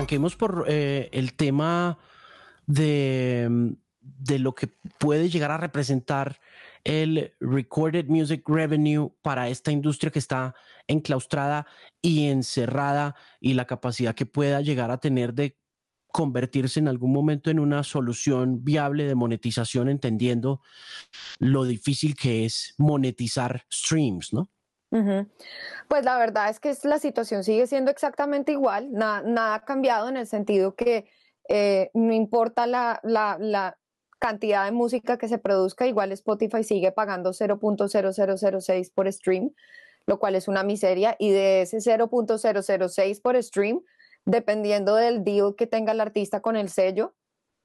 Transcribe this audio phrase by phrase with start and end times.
[0.00, 1.98] arranquemos por eh, el tema
[2.66, 4.68] de, de lo que
[4.98, 6.40] puede llegar a representar
[6.84, 10.54] el recorded music revenue para esta industria que está
[10.88, 11.66] enclaustrada
[12.00, 15.58] y encerrada y la capacidad que pueda llegar a tener de
[16.10, 20.62] convertirse en algún momento en una solución viable de monetización, entendiendo
[21.38, 24.50] lo difícil que es monetizar streams, ¿no?
[24.90, 30.16] Pues la verdad es que la situación sigue siendo exactamente igual, nada, ha cambiado en
[30.16, 31.06] el sentido que
[31.48, 33.76] eh, no importa la, la,
[34.18, 39.54] cantidad de música que se produzca, igual Spotify sigue pagando 0.0006 por stream,
[40.06, 43.80] lo cual es una miseria, y de ese 0.006 por stream,
[44.26, 47.14] dependiendo del deal que tenga el artista con el sello,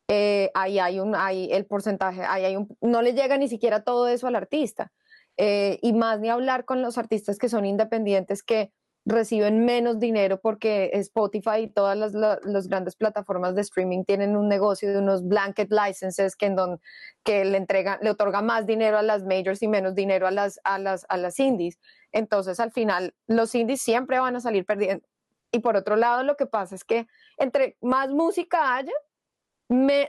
[0.08, 3.84] eh, ahí hay un, ahí el porcentaje, ahí hay un, no le llega ni siquiera
[3.84, 4.94] todo eso al artista.
[5.38, 8.72] Eh, y más ni hablar con los artistas que son independientes que
[9.06, 14.92] reciben menos dinero porque Spotify y todas las, grandes plataformas de streaming tienen un negocio
[14.92, 16.82] de unos blanket licenses que, en don,
[17.24, 20.60] que le entrega, le otorga más dinero a las majors y menos dinero a las,
[20.64, 21.78] a las, a las indies.
[22.12, 25.06] Entonces, al final, los indies siempre van a salir perdiendo.
[25.52, 28.94] Y por otro lado, lo que pasa es que entre más música haya,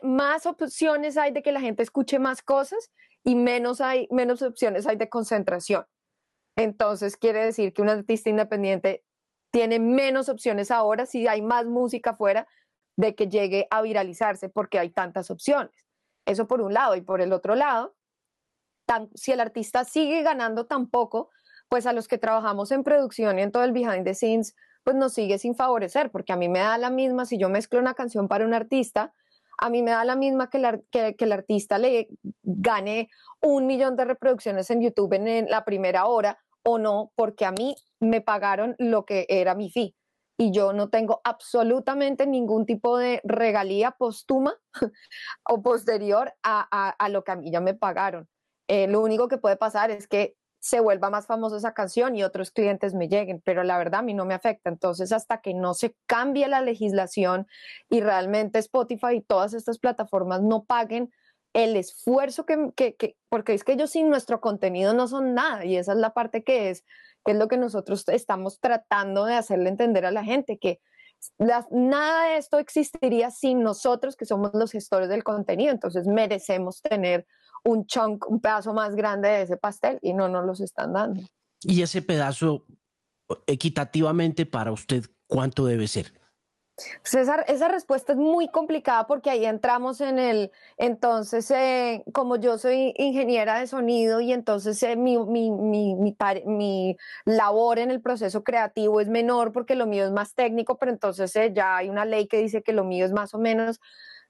[0.03, 2.91] más opciones hay de que la gente escuche más cosas
[3.27, 5.85] y menos, hay, menos opciones hay de concentración.
[6.57, 9.05] Entonces quiere decir que un artista independiente
[9.51, 12.47] tiene menos opciones ahora si hay más música afuera
[12.97, 15.73] de que llegue a viralizarse porque hay tantas opciones.
[16.25, 16.95] Eso por un lado.
[16.95, 17.97] Y por el otro lado,
[19.15, 21.31] si el artista sigue ganando tan poco,
[21.69, 24.55] pues a los que trabajamos en producción y en todo el behind the scenes,
[24.85, 27.81] pues nos sigue sin favorecer, porque a mí me da la misma si yo mezclo
[27.81, 29.13] una canción para un artista,
[29.59, 30.59] a mí me da la misma que,
[31.19, 32.08] el artista le
[32.42, 33.08] gane
[33.42, 37.77] un millón de reproducciones en YouTube en la primera hora o no, porque a mí
[38.01, 39.95] me pagaron lo que era mi fee
[40.39, 44.55] y yo no tengo absolutamente ningún tipo de regalía póstuma
[45.48, 48.29] o posterior a, lo que a mí ya me pagaron.
[48.69, 50.36] Eh, lo único que puede pasar es que
[50.67, 54.03] se vuelva más famosa esa canción y otros clientes me lleguen, pero la verdad a
[54.03, 54.69] mí no me afecta.
[54.69, 57.47] Entonces, hasta que no se cambie la legislación
[57.89, 61.13] y realmente Spotify y todas estas plataformas no paguen
[61.53, 65.77] el esfuerzo que, que, porque es que ellos sin nuestro contenido no son nada y
[65.77, 66.85] esa es la parte que es,
[67.25, 70.81] que es lo que nosotros estamos tratando de hacerle entender a la gente, que
[71.71, 77.25] nada de esto existiría sin nosotros que somos los gestores del contenido, entonces merecemos tener
[77.67, 81.23] un chunk, un pedazo más grande de ese pastel y no nos los están dando.
[81.63, 82.65] Y ese pedazo
[83.47, 86.13] equitativamente para usted, ¿cuánto debe ser?
[86.77, 92.59] Pues esa, respuesta es muy complicada porque ahí entramos en el, entonces, eh, como yo
[92.59, 95.95] soy ingeniera de sonido y entonces eh, mi, mi, mi,
[96.45, 100.93] mi, labor en el proceso creativo es menor porque lo mío es más técnico, pero
[100.93, 103.81] entonces eh, ya hay una ley que dice que lo mío es más o menos.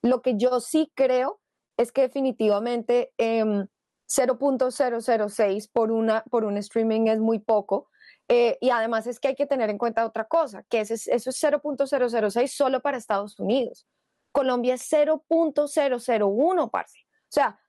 [0.01, 1.41] Lo que yo sí creo
[1.77, 7.89] es que definitivamente 0.006 em, por, una, por un streaming es muy poco
[8.27, 11.07] eh, y además es que hay que tener en cuenta otra cosa, que eso es
[11.07, 13.87] 0.006 solo para Estados Unidos.
[14.31, 16.99] Colombia es 0.001, parce.
[16.99, 17.59] O sea,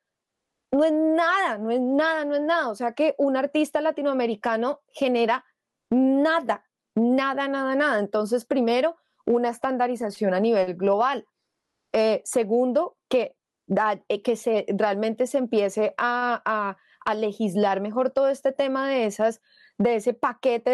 [0.73, 2.69] no es nada, no es nada, no es nada.
[2.69, 5.45] O sea que un artista latinoamericano genera
[5.91, 6.65] nada,
[6.95, 7.99] nada, nada, nada.
[8.01, 11.27] Entonces, primero, una estandarización a nivel global.
[11.93, 13.38] Eh, segundo, que, eh,
[14.25, 19.41] que se, realmente se empiece a, a legislar mejor todo este tema de esas
[19.79, 20.71] de ese paquete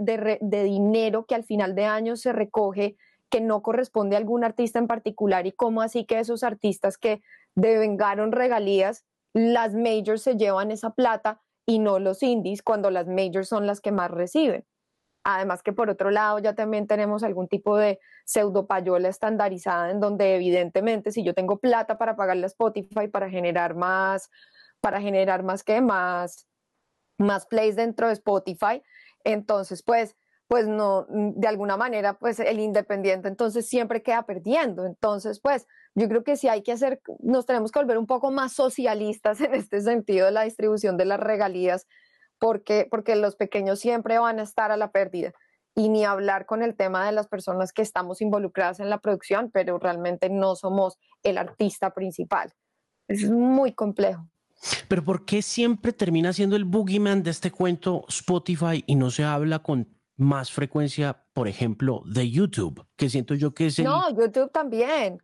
[0.00, 2.96] de, dinero que al final de año se recoge
[3.28, 7.20] que no corresponde a algún artista en particular y cómo así que esos artistas que
[7.54, 13.48] devengaron regalías, las majors se llevan esa plata y no los indies cuando las majors
[13.48, 14.64] son las que más reciben.
[15.36, 20.00] Además que por otro lado ya también tenemos algún tipo de pseudo payola estandarizada en
[20.00, 24.30] donde evidentemente si yo tengo plata para pagarle a Spotify para generar más,
[24.80, 26.48] para generar más que más
[27.18, 28.82] más plays dentro de Spotify.
[29.24, 30.16] Entonces, pues,
[30.46, 34.86] pues no, de alguna manera, pues el independiente entonces siempre queda perdiendo.
[34.86, 38.30] Entonces, pues yo creo que sí hay que hacer, nos tenemos que volver un poco
[38.30, 41.86] más socialistas en este sentido de la distribución de las regalías,
[42.38, 45.32] porque, porque los pequeños siempre van a estar a la pérdida.
[45.74, 49.50] Y ni hablar con el tema de las personas que estamos involucradas en la producción,
[49.52, 52.52] pero realmente no somos el artista principal.
[53.06, 54.28] Es muy complejo.
[54.88, 59.24] Pero ¿por qué siempre termina siendo el boogeyman de este cuento Spotify y no se
[59.24, 62.84] habla con más frecuencia, por ejemplo, de YouTube?
[62.96, 63.84] Que siento yo que es el...
[63.84, 65.22] No, YouTube también,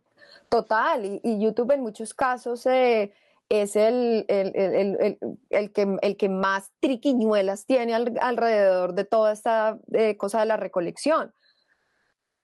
[0.49, 1.19] total.
[1.21, 3.11] Y, YouTube en muchos casos eh,
[3.49, 10.39] es el, el, que, el que más triquiñuelas tiene alrededor de toda esta eh, cosa
[10.39, 11.33] de la recolección.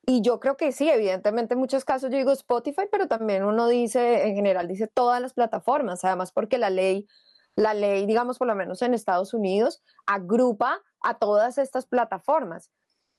[0.06, 3.68] Y yo creo que sí, evidentemente en muchos casos yo digo Spotify, pero también uno
[3.68, 7.08] dice, en general dice todas las plataformas, además porque la ley,
[7.56, 12.72] la ley, digamos por lo menos en Estados Unidos, agrupa a todas estas plataformas.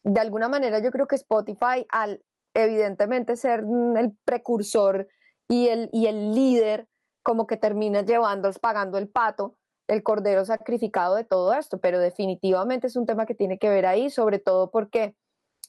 [0.03, 2.23] De alguna manera yo creo que Spotify, al
[2.55, 3.65] evidentemente ser
[3.97, 5.09] el precursor
[5.49, 6.89] y el, y el líder,
[7.23, 9.57] como que termina llevando, pagando el pato,
[9.89, 13.87] el cordero sacrificado de todo esto, pero definitivamente es un tema que tiene que ver
[13.87, 15.15] ahí, sobre todo porque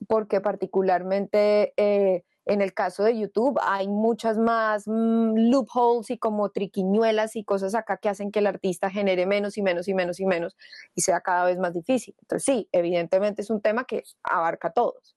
[0.07, 6.49] porque particularmente eh, en el caso de YouTube hay muchas más mm, loopholes y como
[6.49, 10.19] triquiñuelas y cosas acá que hacen que el artista genere menos y menos y menos
[10.19, 10.55] y menos
[10.95, 12.15] y sea cada vez más difícil.
[12.21, 15.12] Entonces sí, evidentemente es un tema que abarca a todos.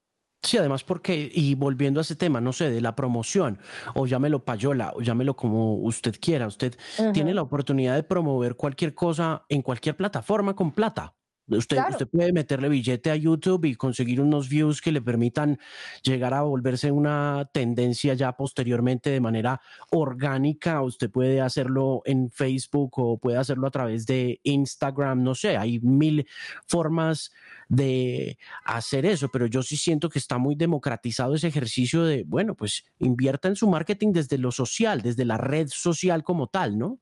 [0.47, 3.59] Sí, además porque, y volviendo a ese tema, no sé, de la promoción,
[3.95, 6.79] o llámelo payola, o llámelo como usted quiera, usted
[7.13, 11.17] tiene la oportunidad de promover cualquier cosa en cualquier plataforma con plata.
[11.49, 15.61] Usted, usted puede meterle billete a YouTube y conseguir unos views que le permitan
[16.03, 19.61] llegar a volverse una tendencia ya posteriormente de manera
[19.91, 20.83] orgánica.
[20.83, 25.23] Usted puede hacerlo en Facebook o puede hacerlo a través de Instagram.
[25.23, 26.27] No sé, hay mil
[26.67, 27.31] formas
[27.69, 32.57] de hacer eso, pero yo sí siento que está muy democratizado ese ejercicio de, bueno,
[32.57, 36.99] pues invierta en su marketing desde lo social, desde la red social como tal, ¿no?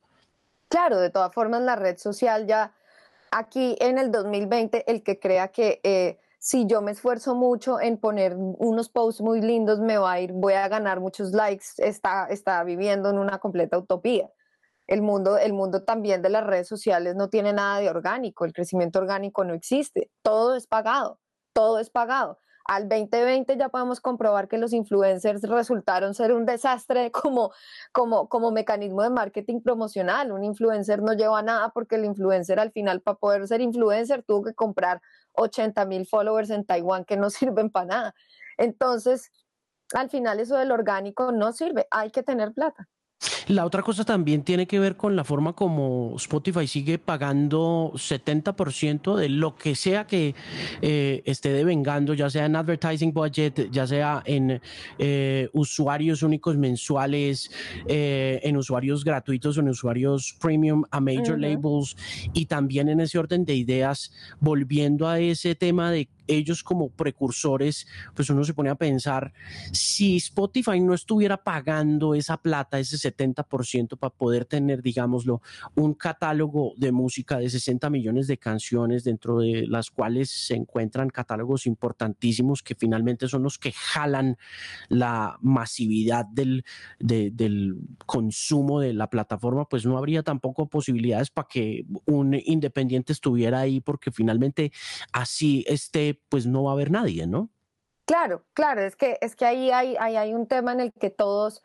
[0.69, 2.75] Claro, de todas formas la red social ya
[3.35, 7.99] aquí en el 2020 el que crea que eh, si yo me esfuerzo mucho en
[7.99, 12.27] poner unos posts muy lindos me va a ir, voy a ganar muchos likes, está,
[12.27, 14.31] está viviendo en una completa utopía.
[14.87, 18.53] El mundo, el mundo también de las redes sociales no tiene nada de orgánico, el
[18.53, 21.19] crecimiento orgánico no existe, todo es pagado,
[21.55, 27.11] todo es pagado al 2020 ya podemos comprobar que los influencers resultaron ser un desastre
[27.13, 27.53] como,
[27.93, 30.33] como, como mecanismo de marketing promocional.
[30.33, 34.45] Un influencer no lleva nada porque el influencer al final para poder ser influencer tuvo
[34.45, 35.01] que comprar
[35.35, 38.15] 80 mil followers en Taiwán que no sirven para nada.
[38.57, 39.31] Entonces,
[39.95, 42.89] al final eso del orgánico no sirve, hay que tener plata.
[43.49, 49.17] La otra cosa también tiene que ver con la forma como Spotify sigue pagando 70%
[49.17, 50.35] de lo que sea que
[50.81, 54.63] eh, esté devengando, ya sea en advertising budget, ya sea en
[54.99, 57.51] eh, usuarios únicos mensuales,
[57.87, 61.97] eh, en usuarios gratuitos o en usuarios premium a major labels
[62.33, 67.87] y también en ese orden de ideas, volviendo a ese tema de ellos como precursores,
[68.15, 69.35] pues uno se pone a pensar,
[69.73, 75.43] si Spotify no estuviera pagando esa plata, ese 70% para poder tener, digámoslo,
[75.75, 81.11] un catálogo de música de 60 millones de canciones, dentro de las cuales se encuentran
[81.11, 84.37] catálogos importantísimos que finalmente son los que jalan
[84.89, 86.65] la masividad del,
[86.99, 87.77] del
[88.07, 93.81] consumo de la plataforma, pues no habría tampoco posibilidades para que un independiente estuviera ahí,
[93.81, 94.73] porque finalmente
[95.13, 97.51] así esté pues no va a haber nadie, ¿no?
[98.07, 101.63] Claro, claro, es que, es que ahí hay, hay un tema en el que todos,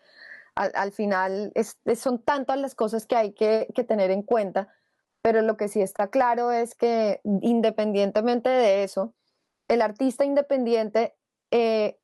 [0.59, 1.53] al, final,
[1.95, 4.67] son tantas las cosas que hay que, tener en cuenta,
[5.21, 9.15] pero lo que sí está claro es que independientemente de eso,
[9.69, 11.15] el artista independiente
[11.51, 11.97] eh,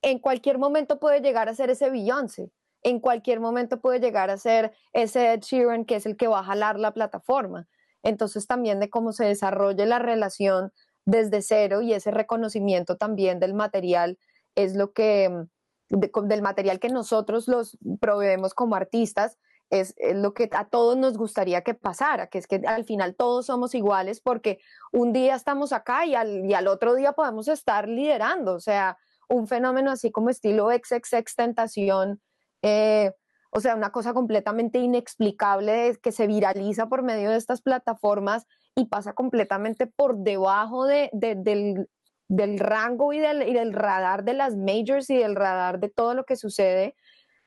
[0.00, 2.50] en cualquier momento puede llegar a ser ese Beyoncé,
[2.82, 6.40] en cualquier momento puede llegar a ser ese Ed Sheeran que es el que va
[6.40, 7.68] a jalar la plataforma.
[8.02, 10.72] Entonces también de cómo se desarrolle la relación
[11.04, 14.18] desde cero y ese reconocimiento también del material
[14.54, 15.46] es lo que,
[15.92, 19.38] mm, del material que nosotros los proveemos como artistas,
[19.70, 23.46] es, lo que a todos nos gustaría que pasara, que es que al final todos
[23.46, 24.58] somos iguales porque
[24.92, 28.98] un día estamos acá y al, y al otro día podemos estar liderando, o sea,
[29.28, 32.20] un fenómeno así como estilo XXX Tentación,
[32.60, 33.12] eh,
[33.50, 38.86] o sea, una cosa completamente inexplicable que se viraliza por medio de estas plataformas y
[38.86, 41.88] pasa completamente por debajo de, del,
[42.32, 46.14] del, rango y del, y del radar de las majors y del radar de todo
[46.14, 46.96] lo que sucede,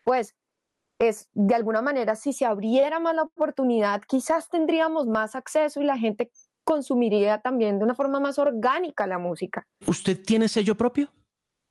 [0.04, 0.36] pues
[1.00, 5.86] es de alguna manera si se abriera más la oportunidad, quizás tendríamos más acceso y
[5.86, 6.32] la gente
[6.64, 9.68] consumiría también de una forma más orgánica la música.
[9.88, 11.10] ¿Usted tiene sello propio?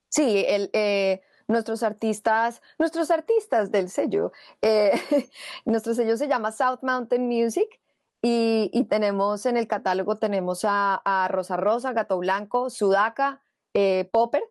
[0.08, 4.92] Sí, el, eh, nuestros artistas, nuestros artistas del sello, eh,
[5.64, 7.80] nuestro sello se llama South Mountain Music
[8.26, 13.42] y, tenemos en el catálogo, tenemos a, Rosa Rosa, Gato Blanco, Sudaca,
[13.74, 14.42] eh, Popper,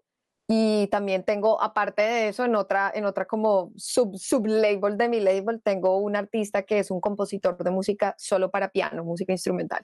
[0.48, 5.20] y también tengo, aparte de eso, en otra, en otra como sub, sublabel de mi
[5.22, 9.84] label, tengo un artista que es un compositor de música solo para piano, música instrumental.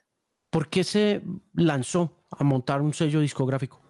[0.51, 3.88] ¿Por qué se lanzó a montar un sello discográfico?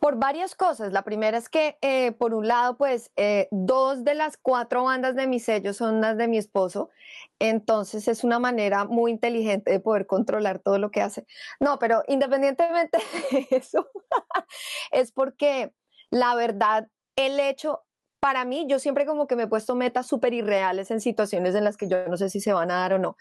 [0.00, 0.92] Por varias cosas.
[0.92, 5.14] La primera es que, eh, por un lado, pues eh, dos de las cuatro bandas
[5.14, 6.90] de mi sello son las de mi esposo.
[7.38, 11.26] Entonces es una manera muy inteligente de poder controlar todo lo que hace.
[11.60, 12.98] No, pero independientemente
[13.30, 13.88] de eso,
[14.92, 15.72] es porque
[16.10, 17.85] la verdad, el hecho,
[18.26, 21.62] para mí, yo siempre como que me he puesto metas súper irreales en situaciones en
[21.62, 23.16] las que yo no sé si se van a dar o no.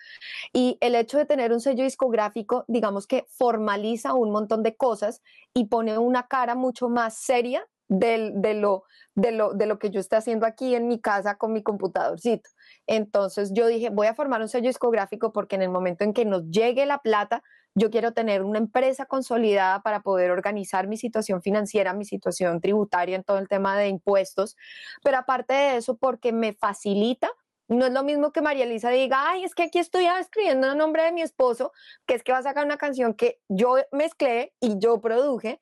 [0.52, 5.22] Y el hecho de tener un sello discográfico, digamos que formaliza un montón de cosas
[5.54, 10.00] y pone una cara mucho más seria de, lo, de, lo, de lo que yo
[10.00, 12.50] estoy haciendo aquí en mi casa con mi computadorcito.
[12.88, 16.26] Entonces yo dije, voy a formar un sello discográfico porque en el momento en que
[16.26, 17.44] nos llegue la plata,
[17.76, 23.16] yo quiero tener una empresa consolidada para poder organizar mi situación financiera, mi situación tributaria
[23.16, 24.56] en todo el tema de impuestos,
[25.04, 27.30] pero aparte de eso, porque me facilita
[27.68, 30.78] no es lo mismo que María Elisa diga, ay, es que aquí estoy escribiendo el
[30.78, 31.72] nombre de mi esposo,
[32.06, 35.62] que es que va a sacar una canción que yo mezclé y yo produje,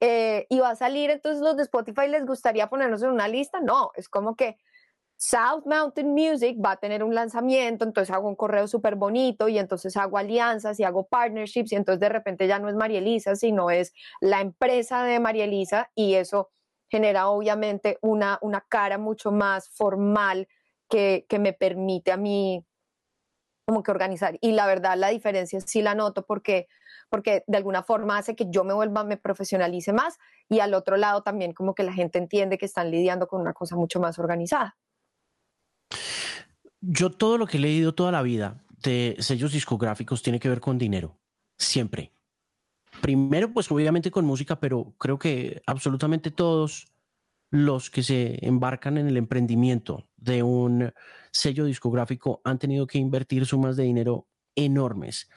[0.00, 3.60] eh, y va a salir, entonces los de Spotify les gustaría ponernos en una lista.
[3.60, 4.58] No, es como que
[5.16, 9.58] South Mountain Music va a tener un lanzamiento, entonces hago un correo súper bonito y
[9.58, 13.36] entonces hago alianzas y hago partnerships y entonces de repente ya no es María Elisa,
[13.36, 16.50] sino es la empresa de María Elisa y eso
[16.88, 20.48] genera obviamente una, una cara mucho más formal
[20.88, 22.64] que, que me permite a mí
[23.66, 24.36] como que organizar.
[24.40, 26.68] Y la verdad, la diferencia sí la noto porque,
[27.08, 30.18] porque de alguna forma hace que yo me vuelva, me profesionalice más
[30.48, 33.54] y al otro lado también como que la gente entiende que están lidiando con una
[33.54, 34.76] cosa mucho más organizada.
[36.86, 40.60] Yo todo lo que he leído toda la vida de sellos discográficos tiene que ver
[40.60, 41.18] con dinero,
[41.56, 42.12] siempre.
[43.00, 46.86] Primero, pues obviamente con música, pero creo que absolutamente todos
[47.50, 50.92] los que se embarcan en el emprendimiento de un
[51.32, 55.28] sello discográfico han tenido que invertir sumas de dinero enormes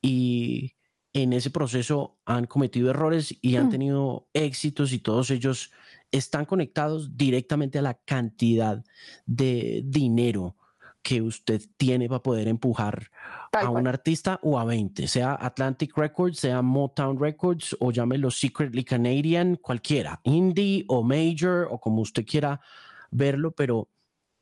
[0.00, 0.74] y
[1.12, 3.70] en ese proceso han cometido errores y han mm.
[3.70, 5.72] tenido éxitos y todos ellos
[6.10, 8.84] están conectados directamente a la cantidad
[9.26, 10.56] de dinero
[11.04, 13.10] que usted tiene para poder empujar
[13.52, 18.84] a un artista o a 20, sea Atlantic Records, sea Motown Records o llámelo Secretly
[18.84, 22.58] Canadian, cualquiera, indie o major o como usted quiera
[23.10, 23.88] verlo, pero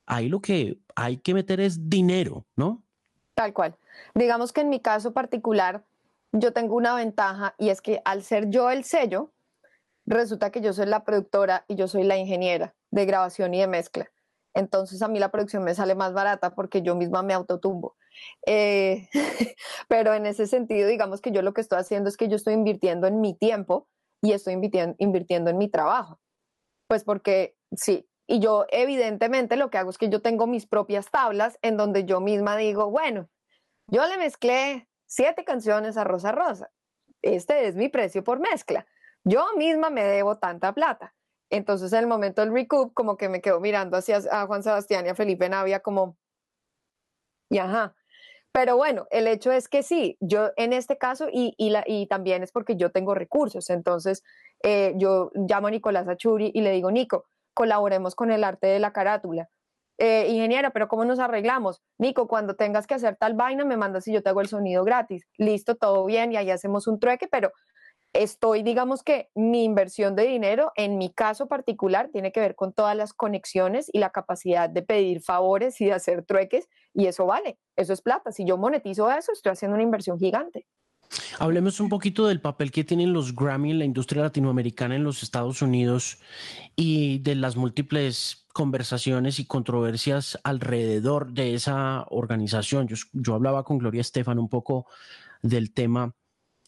[0.07, 2.85] ahí lo que hay que meter es dinero, ¿no?
[3.35, 3.77] Tal cual.
[4.15, 5.85] Digamos que en mi caso particular,
[6.31, 9.33] yo tengo una ventaja y es que al ser yo el sello,
[10.07, 13.67] resulta que yo soy la productora y yo soy la ingeniera de grabación y de
[13.67, 14.13] mezcla.
[14.55, 17.97] Entonces a mí la producción me sale más barata porque yo misma me autotumbo.
[18.47, 19.09] Eh,
[19.89, 22.55] pero en ese sentido, digamos que yo lo que estoy haciendo es que yo estoy
[22.55, 23.89] invirtiendo en mi tiempo
[24.21, 26.21] y estoy invirtiendo, invirtiendo en mi trabajo.
[26.87, 31.11] Pues porque sí, y yo evidentemente lo que hago es que yo tengo mis propias
[31.11, 33.29] tablas en donde yo misma digo, bueno,
[33.89, 36.71] yo le mezclé siete canciones a Rosa Rosa.
[37.21, 38.87] Este es mi precio por mezcla.
[39.25, 41.15] Yo misma me debo tanta plata.
[41.53, 45.05] Entonces, en el momento del recoup, como que me quedo mirando hacia a Juan Sebastián
[45.05, 46.17] y a Felipe Navia como,
[47.51, 47.95] y ajá.
[48.53, 52.07] Pero bueno, el hecho es que sí, yo en este caso, y, y, la, y
[52.07, 54.23] también es porque yo tengo recursos, entonces
[54.63, 58.79] eh, yo llamo a Nicolás Achuri y le digo, Nico, colaboremos con el arte de
[58.79, 59.51] la carátula.
[59.99, 61.83] Eh, ingeniera, pero ¿cómo nos arreglamos?
[61.99, 64.85] Nico, cuando tengas que hacer tal vaina, me mandas y yo te hago el sonido
[64.85, 65.27] gratis.
[65.37, 67.53] Listo, todo bien, y ahí hacemos un trueque, pero
[68.13, 72.73] estoy, digamos que mi inversión de dinero, en mi caso particular, tiene que ver con
[72.73, 77.27] todas las conexiones y la capacidad de pedir favores y de hacer trueques, y eso
[77.27, 78.33] vale, eso es plata.
[78.33, 80.67] Si yo monetizo eso, estoy haciendo una inversión gigante.
[81.39, 85.23] Hablemos un poquito del papel que tienen los Grammy en la industria latinoamericana en los
[85.23, 86.19] Estados Unidos
[86.75, 92.89] y de las múltiples conversaciones y controversias alrededor de esa organización.
[92.89, 94.87] Yo, yo hablaba con Gloria Estefan un poco
[95.43, 96.15] del tema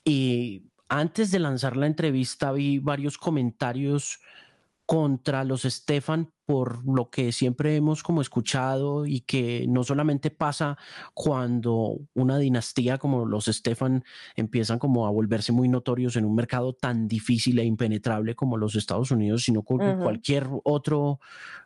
[0.05, 4.21] y antes de lanzar la entrevista vi varios comentarios
[4.87, 10.77] contra los Stefan por lo que siempre hemos como escuchado y que no solamente pasa
[11.15, 14.05] cuando una dinastía como los Stefan
[14.37, 18.75] empiezan como a volverse muy notorios en un mercado tan difícil e impenetrable como los
[18.75, 21.21] Estados Unidos, sino con cualquier otro,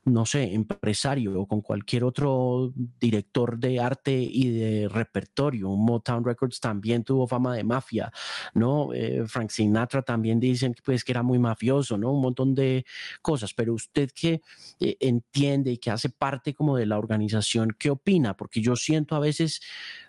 [0.05, 5.71] no sé, empresario o con cualquier otro director de arte y de repertorio.
[5.71, 8.13] Motown Records también tuvo fama de mafia,
[8.55, 8.93] ¿no?
[8.95, 12.13] Eh, Frank Sinatra también dicen pues que era muy mafioso, ¿no?
[12.13, 12.85] Un montón de
[13.23, 14.41] cosas, pero usted que
[14.81, 18.37] eh, entiende y que hace parte como de la organización, ¿qué opina?
[18.37, 19.61] Porque yo siento a veces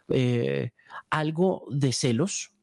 [0.10, 0.72] eh,
[1.10, 2.54] algo de celos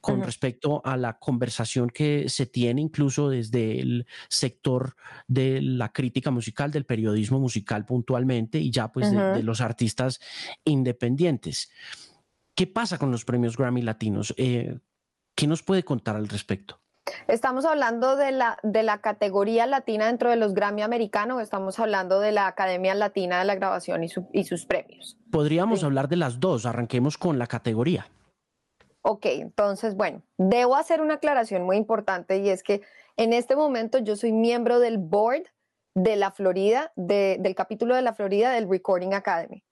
[0.00, 4.96] con respecto a la conversación que se tiene incluso desde el sector
[5.28, 10.20] de la crítica musical, del periodismo musical puntualmente y ya pues de, los artistas
[10.64, 11.70] independientes.
[12.54, 14.34] ¿Qué pasa con los premios Grammy Latinos?
[14.36, 14.78] Eh,
[15.34, 16.79] ¿Qué nos puede contar al respecto?
[17.28, 21.78] ¿Estamos hablando de la, de la categoría latina dentro de los Grammy americanos o estamos
[21.78, 25.18] hablando de la Academia Latina de la Grabación y, sus premios?
[25.30, 28.06] Podríamos hablar de las dos, arranquemos con la categoría.
[29.02, 32.82] Ok, entonces, bueno, debo hacer una aclaración muy importante y es que
[33.16, 35.42] En este momento yo soy miembro del board
[35.94, 39.62] de la Florida, del capítulo de la Florida del Recording Academy.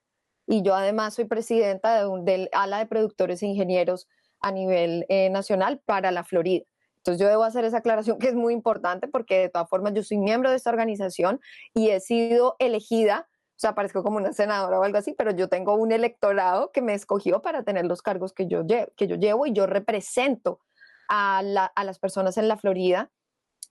[0.46, 4.06] Y yo además soy presidenta del ala de productores e ingenieros
[4.40, 6.64] a nivel eh, nacional para la Florida.
[7.08, 10.02] Entonces yo debo hacer esa aclaración que es muy importante porque de todas formas yo
[10.02, 11.40] soy miembro de esta organización
[11.72, 15.48] y he sido elegida, o sea, parezco como una senadora o algo así, pero yo
[15.48, 19.46] tengo un electorado que me escogió para tener los cargos que yo, que yo llevo
[19.46, 20.60] y yo represento
[21.08, 21.38] a,
[21.74, 23.10] a las personas en la Florida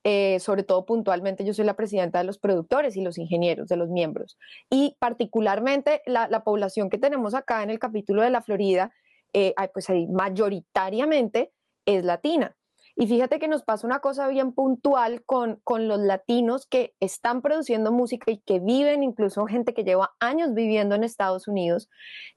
[0.03, 3.75] eh, sobre todo puntualmente yo soy la presidenta de los productores y los ingenieros, de
[3.75, 4.39] los miembros.
[4.67, 8.91] Y particularmente la, población que tenemos acá en el capítulo de la Florida,
[9.34, 11.51] eh, pues ahí mayoritariamente
[11.86, 12.57] es latina.
[13.00, 17.44] Y fíjate que nos pasa una cosa bien puntual con, con los latinos que están
[17.44, 21.92] produciendo música y que viven, incluso gente que lleva años viviendo en Estados Unidos,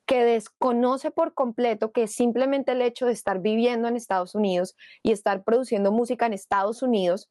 [0.05, 5.13] que desconoce por completo que simplemente el hecho de estar viviendo en Estados Unidos y
[5.13, 7.31] estar produciendo música en Estados Unidos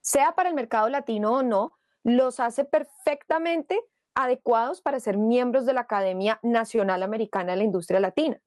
[0.00, 1.74] sea para el mercado latino o no,
[2.04, 3.78] los hace perfectamente
[4.14, 8.40] adecuados para ser miembros de la Academia Nacional Americana de la Industria Latina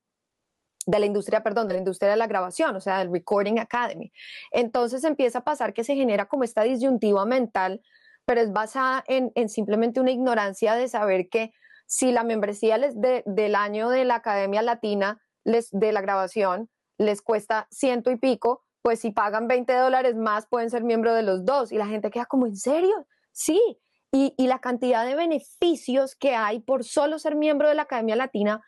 [0.85, 4.11] de la industria, perdón, de la industria de la grabación, o sea, del Recording Academy.
[4.51, 7.81] Entonces empieza a pasar que se genera como esta disyuntiva mental,
[8.25, 11.53] pero es basada en, simplemente una ignorancia de saber que
[11.87, 17.21] si la membresía les del año de la Academia Latina les, de la grabación les
[17.21, 21.43] cuesta ciento y pico, pues si pagan 20 dólares más pueden ser miembro de los
[21.43, 21.71] dos.
[21.71, 23.07] Y la gente queda como, ¿en serio?
[23.31, 23.59] Sí.
[24.11, 28.61] Y, la cantidad de beneficios que hay por solo ser miembro de la Academia Latina,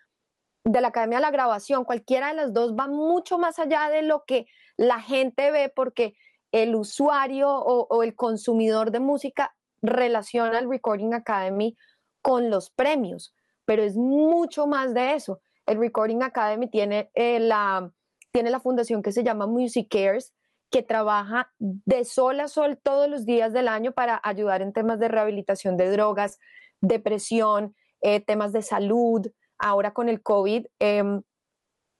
[0.67, 4.01] de la Academia de la Grabación, cualquiera de las dos va mucho más allá de
[4.01, 6.15] lo que la gente ve porque
[6.51, 11.77] el usuario o, el consumidor de música relaciona el Recording Academy
[12.21, 13.33] con los premios,
[13.65, 15.39] pero es mucho más de eso.
[15.65, 17.91] El Recording Academy tiene eh, la
[18.31, 20.33] tiene la fundación que se llama Music Cares,
[20.69, 24.99] que trabaja de sol a sol todos los días del año para ayudar en temas
[24.99, 26.39] de rehabilitación de drogas,
[26.81, 29.25] depresión, eh, temas de salud.
[29.59, 31.21] Ahora con el COVID em,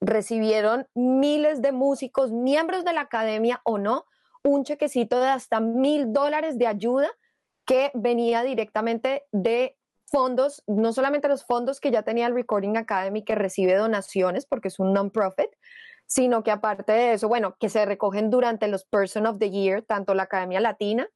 [0.02, 4.06] recibieron miles de músicos, miembros de la academia o no,
[4.44, 7.10] un chequecito de hasta mil dólares de ayuda
[7.66, 13.24] que venía directamente de fondos, no solamente los fondos que ya tenía el Recording Academy
[13.24, 15.50] que recibe donaciones porque es un non-profit,
[16.06, 19.82] sino que aparte de eso, bueno, que se recogen durante los Person of the Year,
[19.82, 21.10] tanto la Academia Latina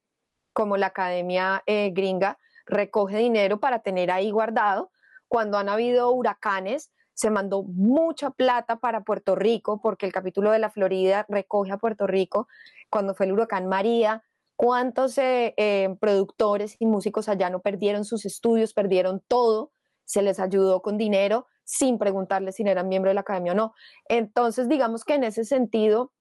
[0.52, 4.90] como la Academia eh, Gringa recoge dinero para tener ahí guardado.
[5.32, 10.58] Cuando han habido huracanes, se mandó mucha plata para Puerto Rico, porque el capítulo de
[10.58, 12.48] la Florida recoge a Puerto Rico.
[12.90, 14.22] Cuando fue el huracán María,
[14.56, 19.72] ¿cuántos eh, eh, productores y músicos allá no perdieron sus estudios, perdieron todo?
[20.04, 23.72] Se les ayudó con dinero sin preguntarle si eran miembro de la academia o no.
[24.10, 26.12] Entonces, digamos que en ese sentido,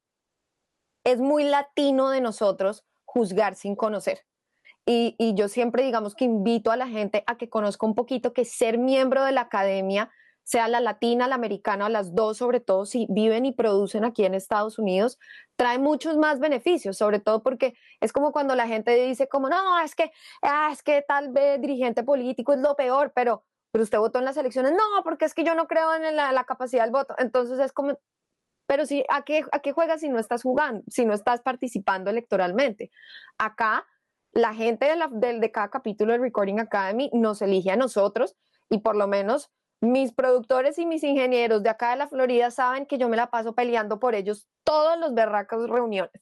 [1.03, 4.21] es muy latino de nosotros juzgar sin conocer.
[4.85, 8.45] Y, yo siempre, digamos que invito a la gente a que conozca un poquito que
[8.45, 10.11] ser miembro de la academia,
[10.43, 14.33] sea la latina, la americana, las dos, sobre todo si viven y producen aquí en
[14.33, 15.19] Estados Unidos,
[15.55, 19.79] trae muchos más beneficios, sobre todo porque es como cuando la gente dice como, no,
[19.79, 23.99] es que, ah, es que tal vez dirigente político es lo peor, pero pero usted
[23.99, 26.91] votó en las elecciones, no, porque es que yo no creo en la, capacidad del
[26.91, 27.15] voto.
[27.17, 27.97] Entonces es como,
[28.67, 32.09] pero si, ¿a qué, ¿a qué juegas si no estás jugando, si no estás participando
[32.09, 32.91] electoralmente?
[33.37, 33.85] Acá,
[34.33, 38.35] la gente de, la, de, cada capítulo de Recording Academy nos elige a nosotros
[38.69, 39.49] y por lo menos
[39.81, 43.29] mis productores y mis ingenieros de acá de la Florida saben que yo me la
[43.29, 46.21] paso peleando por ellos todos los berracos reuniones,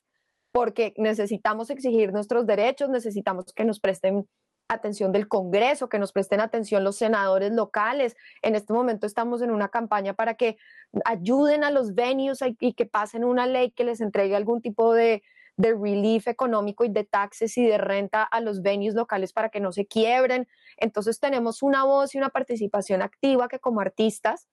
[0.51, 4.27] porque necesitamos exigir nuestros derechos, necesitamos que nos presten
[4.69, 8.15] atención del Congreso, que nos presten atención los senadores locales.
[8.41, 10.57] En este momento estamos en una campaña para que
[11.05, 15.23] ayuden a los venues y que pasen una ley que les entregue algún tipo de,
[15.59, 19.59] de relief económico y de taxes y de renta a los venues locales para que
[19.59, 20.47] no se quiebren.
[20.77, 24.47] Entonces tenemos una voz y una participación activa que como artistas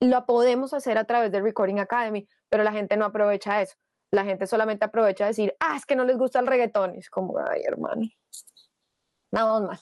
[0.00, 3.76] lo podemos hacer a través del Recording Academy, pero la gente no aprovecha eso.
[4.10, 6.94] La gente solamente aprovecha decir, ah, es que no les gusta el reggaetón.
[6.94, 8.02] es como, ay, hermano.
[9.32, 9.80] Estamos mal.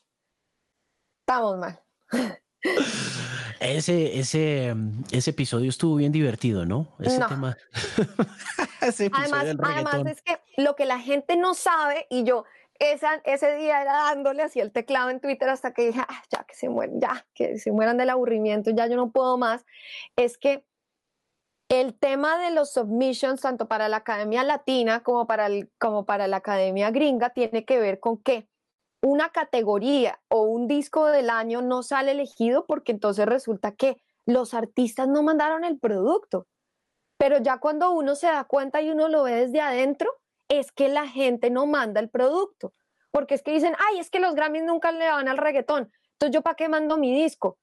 [1.26, 1.82] Estamos mal.
[3.60, 4.74] Ese, ese,
[5.10, 6.88] ese episodio estuvo bien divertido, ¿no?
[7.00, 7.56] Ese tema.
[8.80, 12.44] además, además es que lo que la gente no sabe, y yo
[12.78, 16.44] esa, ese día era dándole así el teclado en Twitter hasta que dije, ah, ya
[16.44, 19.64] que se mueren, ya, que se mueran del aburrimiento, ya yo no puedo más,
[20.16, 20.64] es que
[21.68, 26.28] el tema de los submissions, tanto para la Academia Latina como para, el, como para
[26.28, 28.48] la Academia Gringa, tiene que ver con que
[29.06, 34.52] una categoría o un disco del año no sale elegido porque entonces resulta que los
[34.52, 36.48] artistas no mandaron el producto.
[37.16, 40.10] Pero ya cuando uno se da cuenta y uno lo ve desde adentro,
[40.48, 42.72] es que la gente no manda el producto.
[43.12, 45.90] Porque es que dicen, ay, es que los Grammys nunca le van al reggaetón.
[46.12, 47.58] Entonces, ¿yo para qué mando mi disco?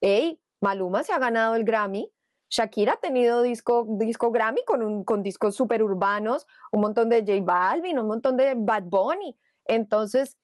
[0.00, 2.10] Ey, Maluma se ha ganado el Grammy.
[2.48, 7.20] Shakira ha tenido disco, disco Grammy con, un, con discos super urbanos, un montón de
[7.20, 9.38] J Balvin, un montón de Bad Bunny.
[9.66, 10.36] Entonces,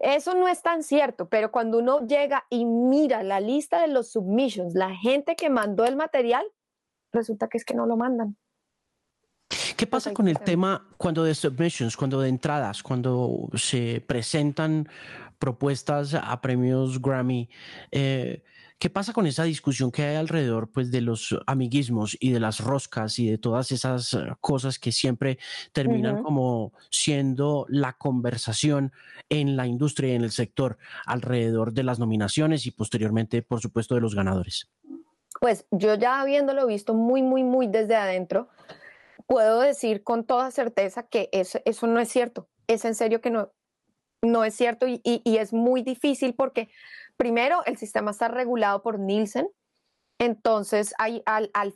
[0.00, 4.12] eso no es tan cierto, pero cuando uno llega y mira la lista de los
[4.12, 6.44] submissions, la gente que mandó el material,
[7.12, 8.36] resulta que es que no lo mandan.
[9.76, 14.88] ¿Qué pasa con el tema cuando de submissions, cuando de entradas, cuando se presentan
[15.38, 17.48] propuestas a premios Grammy?
[17.90, 18.42] Eh,
[18.78, 22.60] ¿Qué pasa con esa discusión que hay alrededor pues, de los amiguismos y de las
[22.60, 25.38] roscas y de todas esas eh, cosas que siempre
[25.72, 28.92] terminan como siendo la conversación
[29.30, 33.94] en la industria y en el sector alrededor de las nominaciones y posteriormente, por supuesto,
[33.94, 34.68] de los ganadores?
[35.40, 38.50] Pues yo ya habiéndolo visto muy, muy, muy desde adentro,
[39.26, 42.46] puedo decir con toda certeza que eso, eso no es cierto.
[42.66, 43.52] Es en serio que no,
[44.20, 46.68] no es cierto y, y es muy difícil porque
[47.16, 49.48] primero, el sistema está regulado por Nielsen,
[50.18, 51.22] entonces al,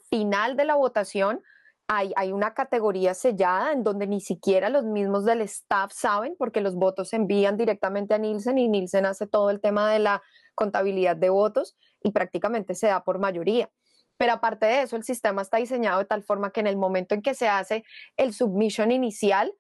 [0.09, 1.43] final de la votación
[1.89, 6.61] hay, hay, una categoría sellada en donde ni siquiera los mismos del staff saben porque
[6.61, 10.23] los votos se envían directamente a Nielsen y Nielsen hace todo el tema de la
[10.55, 13.71] contabilidad de votos y prácticamente se da por mayoría.
[14.17, 17.15] Pero aparte de eso, el sistema está diseñado de tal forma que en el momento
[17.15, 17.85] en que se hace
[18.17, 19.53] el submission inicial,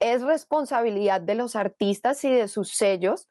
[0.00, 3.28] es responsabilidad de los artistas y de sus sellos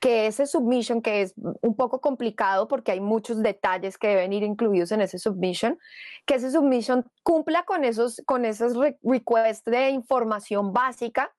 [0.00, 4.42] que ese submission, que es un poco complicado porque hay muchos detalles que deben ir
[4.42, 5.78] incluidos en ese submission,
[6.26, 11.34] que ese submission cumpla con esos, con esos requests de información básica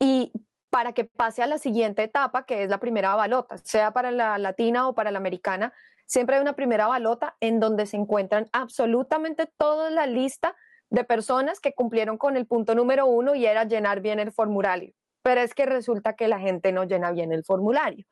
[0.00, 0.32] y
[0.70, 4.38] para que pase a la siguiente etapa, que es la primera balota, sea para la
[4.38, 5.72] latina o para la americana,
[6.06, 10.56] siempre hay una primera balota en donde se encuentran absolutamente toda la lista
[10.90, 14.94] de personas que cumplieron con el punto número uno y era llenar bien el formulario
[15.24, 18.04] pero es que resulta que la gente no llena bien el formulario.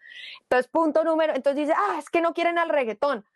[0.45, 3.27] Entonces, punto número, entonces dice, ah, es que no quieren al reggaetón.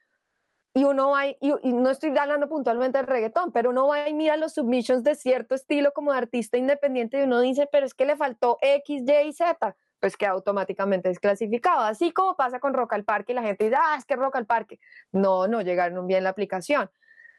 [0.73, 4.39] Y uno va, y, no estoy hablando puntualmente del reggaetón, pero uno va y mira
[4.39, 8.07] los submissions de cierto estilo como de artista independiente y uno dice, pero es que
[8.07, 11.81] le faltó X, Y y Z, pues que automáticamente es clasificado.
[11.81, 14.37] Así como pasa con Rock al Parque y la gente dice, ah, es que Rock
[14.37, 14.81] al Parque.
[15.13, 16.91] No, no llegaron bien la aplicación.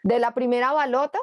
[0.04, 1.18] De la primera balota,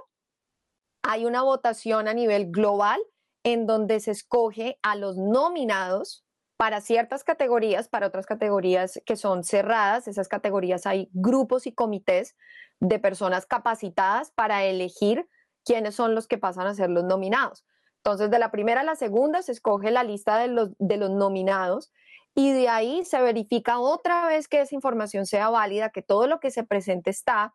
[1.03, 3.01] hay una votación a nivel global
[3.45, 6.25] en donde se escoge a los nominados
[6.57, 10.09] para ciertas categorías, para otras categorías que son cerradas.
[10.09, 12.37] Esas categorías hay grupos y comités
[12.81, 15.29] de personas capacitadas para elegir
[15.65, 17.65] quiénes son los que pasan a ser los nominados.
[17.99, 21.93] Entonces, de la primera a la segunda se escoge la lista de los, nominados
[22.35, 26.41] y de ahí se verifica otra vez que esa información sea válida, que todo lo
[26.41, 27.55] que se presente está,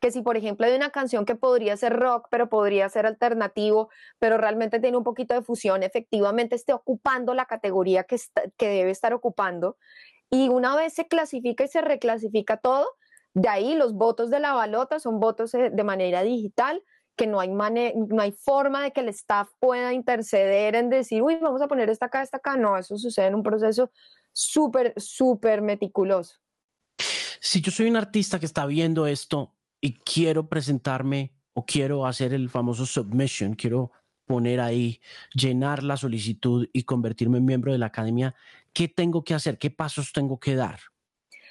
[0.00, 3.90] que si por ejemplo hay una canción que podría ser rock, pero podría ser alternativo,
[4.18, 8.16] pero realmente tiene un poquito de fusión, efectivamente esté ocupando la categoría que,
[8.56, 9.76] que debe estar ocupando.
[10.30, 12.86] Y una vez se clasifica y se reclasifica todo,
[13.34, 16.82] de ahí los votos de la balota son votos eh, de manera digital,
[17.16, 21.36] que no hay, no hay forma de que el staff pueda interceder en decir, uy,
[21.36, 22.56] vamos a poner esta acá, esta acá.
[22.56, 23.90] No, eso sucede en un proceso
[24.32, 26.36] súper, súper meticuloso.
[27.40, 32.32] Si yo soy un artista que está viendo esto, y quiero presentarme o quiero hacer
[32.32, 33.92] el famoso submission, quiero
[34.26, 35.00] poner ahí,
[35.32, 38.34] llenar la solicitud y convertirme en miembro de la academia,
[38.72, 39.58] ¿qué tengo que hacer?
[39.58, 40.78] ¿Qué pasos tengo que dar?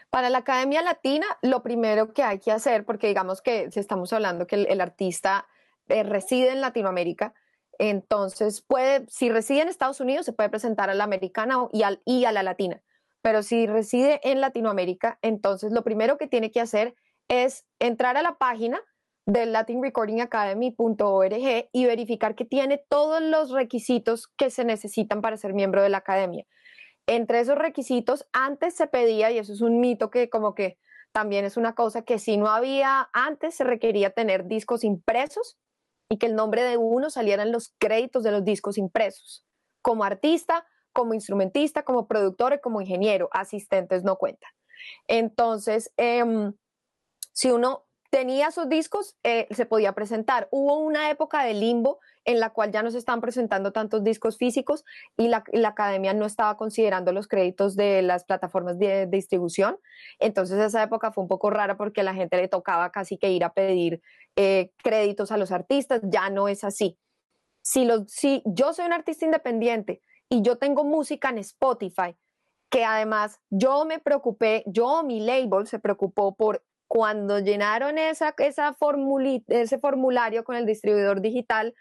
[0.10, 4.14] Para la Academia Latina, lo primero que hay que hacer, porque digamos que si estamos
[4.14, 5.48] hablando que el, artista
[5.90, 7.34] eh, reside en Latinoamérica,
[7.78, 12.02] entonces puede, si reside en Estados Unidos, se puede presentar a la americana y, al,
[12.06, 12.82] y a la latina.
[13.22, 16.96] Pero si reside en Latinoamérica, entonces lo primero que tiene que hacer
[17.28, 18.82] es entrar a la página
[19.26, 25.84] del latinrecordingacademy.org y verificar que tiene todos los requisitos que se necesitan para ser miembro
[25.84, 26.46] de la academia.
[27.08, 30.78] Entre esos requisitos, antes se pedía, y eso es un mito que como que
[31.12, 35.58] también es una cosa que si no había, antes se requería tener discos impresos
[36.10, 39.46] y que el nombre de uno saliera en los créditos de los discos impresos.
[39.82, 44.52] Como artista, como instrumentista, como productor y como ingeniero, asistentes no cuentan.
[45.08, 46.24] Entonces, eh,
[47.38, 50.48] si uno tenía esos discos, eh, se podía presentar.
[50.50, 54.38] Hubo una época de limbo en la cual ya no se estaban presentando tantos discos
[54.38, 54.84] físicos
[55.18, 59.78] y la, academia no estaba considerando los créditos de las plataformas de, distribución.
[60.18, 63.44] Entonces esa época fue un poco rara porque la gente le tocaba casi que ir
[63.44, 64.02] a pedir
[64.36, 66.02] eh, créditos a los artistas.
[66.06, 66.98] Ya no es así.
[67.62, 72.18] Si, si yo soy un artista independiente y yo tengo música en Spotify,
[72.72, 79.80] que además yo me preocupé, yo, mi label se preocupó por cuando llenaron esa, ese
[79.80, 81.74] formulario con el distribuidor digital,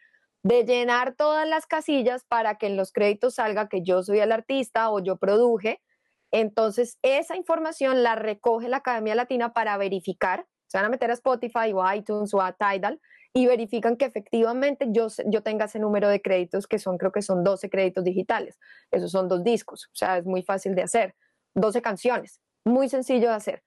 [0.42, 4.30] de llenar todas las casillas para que en los créditos salga que yo soy el
[4.30, 5.82] artista o yo produje.
[6.30, 10.46] Entonces, esa información la recoge la Academia Latina para verificar.
[10.68, 13.00] Se van a meter a Spotify o a iTunes o a Tidal
[13.32, 17.22] y verifican que efectivamente yo, yo tenga ese número de créditos, que son, creo que
[17.22, 18.58] son 12 créditos digitales.
[18.90, 21.14] Esos son dos discos, o sea, es muy fácil de hacer.
[21.54, 23.62] 12 canciones, muy sencillo de hacer.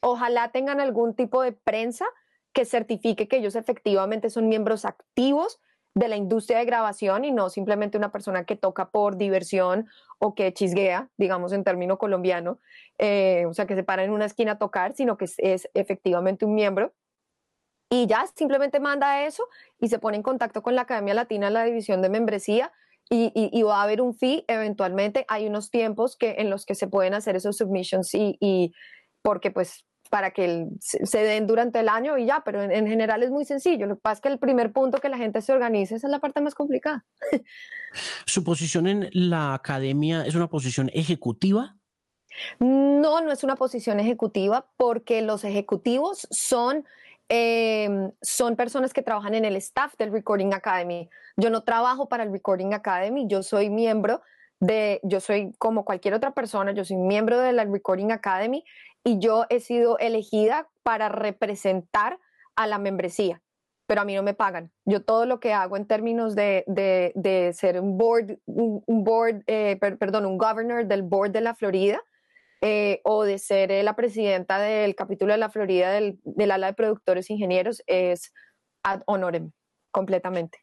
[0.00, 2.06] Ojalá tengan algún tipo de prensa
[2.52, 5.60] que certifique que ellos efectivamente son miembros activos
[5.94, 10.34] de la industria de grabación y no simplemente una persona que toca por diversión o
[10.34, 12.60] que chisguea, digamos en término colombiano,
[12.98, 16.44] eh, o sea, que se para en una esquina a tocar, sino que es efectivamente
[16.44, 16.92] un miembro
[17.92, 19.48] y ya simplemente manda eso
[19.80, 22.72] y se pone en contacto con la Academia Latina, la división de membresía,
[23.12, 25.24] y, va a haber un fee eventualmente.
[25.26, 28.72] Hay unos tiempos que, en los que se pueden hacer esos submissions y,
[29.20, 33.30] porque pues para que se, den durante el año y ya, pero en, general es
[33.30, 33.86] muy sencillo.
[33.86, 36.10] Lo que pasa es que el primer punto que la gente se organice esa es
[36.10, 37.04] la parte más complicada.
[38.26, 41.76] ¿Su posición en la academia es una posición ejecutiva?
[42.58, 46.84] No, no es una posición ejecutiva porque los ejecutivos son
[47.32, 51.08] Em, son personas que trabajan en el staff del Recording Academy.
[51.36, 54.20] Yo no trabajo para el Recording Academy, yo soy miembro
[54.58, 58.64] de, yo soy como cualquier otra persona, yo soy miembro de la Recording Academy
[59.04, 62.18] y yo he sido elegida para representar
[62.56, 63.42] a la membresía,
[63.86, 64.72] pero a mí no me pagan.
[64.84, 69.76] Yo todo lo que hago en términos de, de, ser un board, un, board eh,
[69.76, 72.00] perdón, un governor del board de la Florida,
[72.62, 76.74] eh, o de ser eh, la presidenta del capítulo de la Florida del, ala de
[76.74, 78.34] productores ingenieros es
[78.82, 79.52] ad honorem,
[79.90, 80.58] completamente.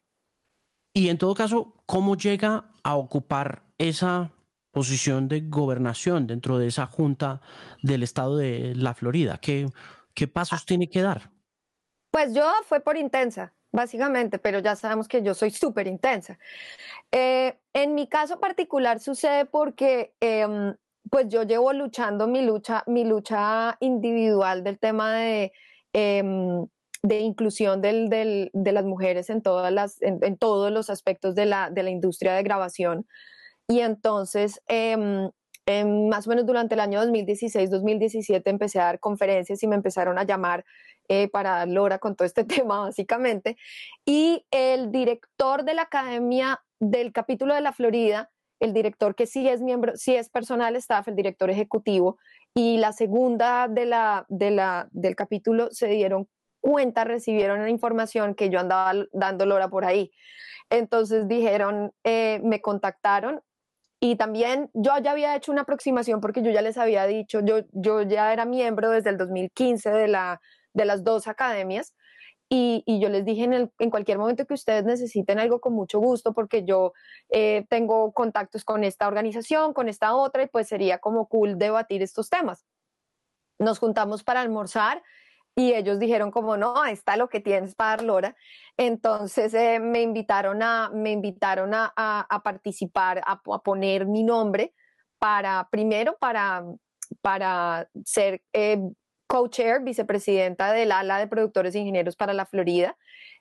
[0.94, 4.30] Y en todo caso, ¿cómo llega a ocupar esa
[4.70, 7.40] posición de gobernación dentro de esa junta
[7.82, 9.38] del estado de la Florida?
[9.40, 9.66] ¿Qué,
[10.14, 11.30] qué pasos tiene que dar?
[12.10, 16.38] Pues yo fue por intensa, básicamente, pero ya sabemos que yo soy súper intensa.
[17.12, 20.74] Eh, en mi caso particular sucede porque em,
[21.10, 25.52] pues yo llevo luchando mi lucha, mi lucha individual del tema de,
[25.92, 26.66] em,
[27.02, 31.46] de inclusión del, del, de las mujeres en, todas las, en, todos los aspectos de
[31.46, 33.06] la, de la, industria de grabación.
[33.70, 35.30] Y entonces, em,
[36.08, 40.24] más o menos durante el año 2016-2017 empecé a dar conferencias y me empezaron a
[40.24, 40.64] llamar
[41.08, 43.56] eh, para dar lora con todo este tema, básicamente.
[44.06, 49.46] Y el director de la Academia del capítulo de la Florida, el director que sí
[49.48, 52.18] es miembro, sí es personal staff, el director ejecutivo,
[52.54, 56.28] y la segunda de la, de la, del capítulo se dieron
[56.60, 60.10] cuenta, recibieron la información que yo andaba dando lora por ahí.
[60.70, 63.42] Entonces dijeron, eh, me contactaron
[64.00, 67.60] y también yo ya había hecho una aproximación porque yo ya les había dicho, yo,
[67.72, 70.40] yo ya era miembro desde el 2015 de, la,
[70.72, 71.94] de las dos academias
[72.50, 76.64] y, yo les dije en, cualquier momento que ustedes necesiten algo con mucho gusto, porque
[76.64, 76.94] yo
[77.28, 82.02] eh, tengo contactos con esta organización, con esta otra, y pues sería como cool debatir
[82.02, 82.64] estos temas.
[83.58, 85.02] Nos juntamos para almorzar
[85.58, 88.36] y ellos dijeron como no, está lo que tienes para dar Lora.
[88.76, 94.72] Entonces eh, me invitaron a, me invitaron a, a, participar, a, poner mi nombre
[95.18, 96.64] para, primero para,
[97.22, 98.78] para ser eh,
[99.26, 102.96] co-chair, vicepresidenta del ala de productores e ingenieros para la Florida,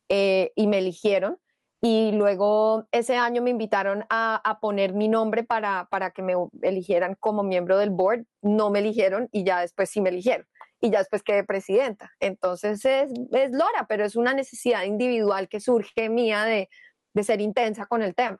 [0.09, 1.37] eh, y me eligieron.
[1.81, 7.15] Y luego ese año me invitaron a, poner mi nombre para, para, que me eligieran
[7.19, 8.25] como miembro del board.
[8.41, 10.47] No me eligieron y ya después sí me eligieron.
[10.79, 12.11] Y ya después quedé presidenta.
[12.19, 16.69] Entonces es, es Lora, pero es una necesidad individual que surge mía de,
[17.13, 18.37] de ser intensa con el tema,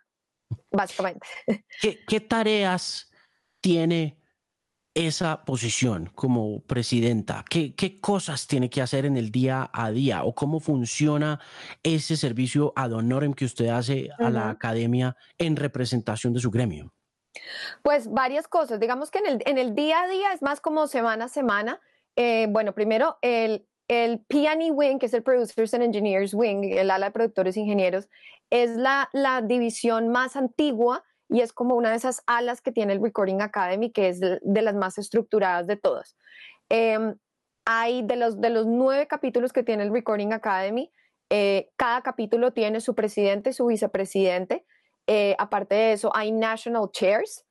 [0.71, 1.27] básicamente.
[1.81, 3.11] ¿Qué, qué tareas
[3.59, 4.17] tiene
[4.93, 7.43] esa posición como presidenta?
[7.49, 11.39] ¿Qué, ¿Qué, cosas tiene que hacer en el día a día o cómo funciona
[11.83, 16.93] ese servicio ad honorem que usted hace a la academia en representación de su gremio?
[17.83, 18.79] Pues varias cosas.
[18.79, 21.79] Digamos que en el, en el día a día es más como semana a semana.
[22.17, 26.91] Eh, bueno, primero el, el P&E Wing, que es el Producers and Engineers Wing, el
[26.91, 28.09] ala de productores e ingenieros,
[28.49, 32.93] es la, la división más antigua y es como una de esas alas que tiene
[32.93, 36.17] el Recording Academy, que es de, las más estructuradas de todas.
[36.69, 37.15] Em,
[37.65, 40.91] hay de los, de los nueve capítulos que tiene el Recording Academy,
[41.29, 44.65] eh, cada capítulo tiene su presidente, su vicepresidente.
[45.07, 47.45] Eh, aparte de eso, hay national chairs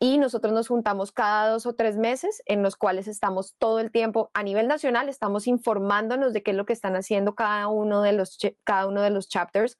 [0.00, 3.90] y nosotros nos juntamos cada dos o tres meses en los cuales estamos todo el
[3.90, 8.02] tiempo a nivel nacional, estamos informándonos de qué es lo que están haciendo cada uno
[8.02, 9.76] de los, cada uno de los chapters.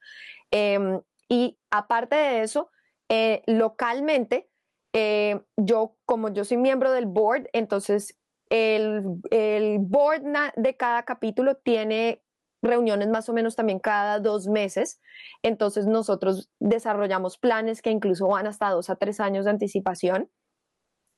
[0.51, 2.71] Em, y aparte de eso,
[3.09, 4.49] eh, localmente,
[4.93, 8.19] eh, yo como yo soy miembro del board, entonces
[8.51, 10.23] el, el board
[10.57, 12.23] de cada capítulo tiene
[12.63, 15.01] reuniones más o menos también cada dos meses.
[15.43, 20.31] Entonces nosotros desarrollamos planes que incluso van hasta dos a tres años de anticipación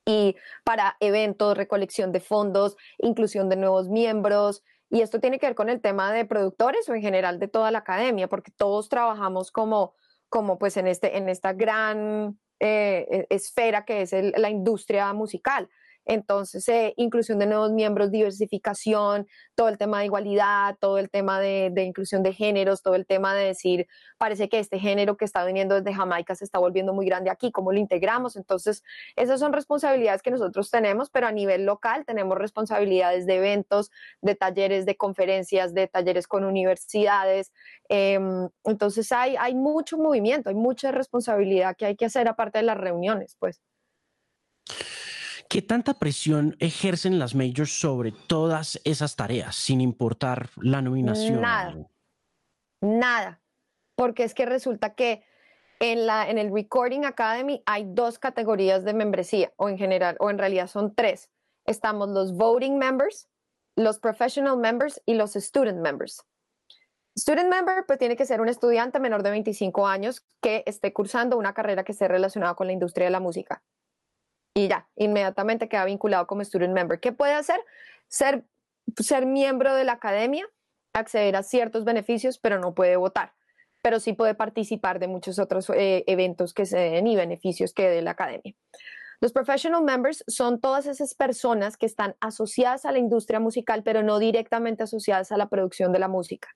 [0.05, 4.63] y para eventos, recolección de fondos, inclusión de nuevos miembros.
[4.89, 7.71] Y esto tiene que ver con el tema de productores o en general de toda
[7.71, 9.93] la academia, porque todos trabajamos como,
[10.29, 15.69] como pues en, este, en esta gran eh, e, esfera que es la industria musical.
[16.05, 21.39] Entonces, eh, inclusión de nuevos miembros, diversificación, todo el tema de igualdad, todo el tema
[21.39, 23.87] de, inclusión de géneros, todo el tema de decir,
[24.17, 27.51] parece que este género que está viniendo desde Jamaica se está volviendo muy grande aquí,
[27.51, 28.35] ¿cómo lo integramos?
[28.35, 28.83] Entonces,
[29.15, 34.35] esas son responsabilidades que nosotros tenemos, pero a nivel local tenemos responsabilidades de eventos, de
[34.35, 37.51] talleres, de conferencias, de talleres con universidades.
[37.89, 42.63] Em, entonces, hay, hay mucho movimiento, hay mucha responsabilidad que hay que hacer aparte de
[42.63, 43.61] las reuniones, pues.
[45.51, 51.41] ¿Qué tanta presión ejercen las majors sobre todas esas tareas, sin importar la nominación?
[51.41, 51.75] Nada,
[52.79, 53.41] nada,
[53.95, 55.25] porque es que resulta que
[55.81, 60.29] en, la, en el Recording Academy hay dos categorías de membresía, o en general, o
[60.29, 61.29] en realidad son tres.
[61.65, 63.27] Estamos los voting members,
[63.75, 66.23] los professional members y los student members.
[67.19, 71.37] Student member pues tiene que ser un estudiante menor de 25 años que esté cursando
[71.37, 73.61] una carrera que esté relacionada con la industria de la música
[74.53, 76.99] y ya, inmediatamente queda vinculado como student member.
[76.99, 77.59] ¿Qué puede hacer?
[78.07, 78.45] Ser,
[78.97, 80.45] ser miembro de la academia,
[80.93, 83.33] acceder a ciertos beneficios, pero no puede votar.
[83.81, 87.89] Pero sí puede participar de muchos otros eh, eventos que se den y beneficios que
[87.89, 88.53] dé la academia.
[89.21, 94.03] Los professional members son todas esas personas que están asociadas a la industria musical, pero
[94.03, 96.49] no directamente asociadas a la producción de la música.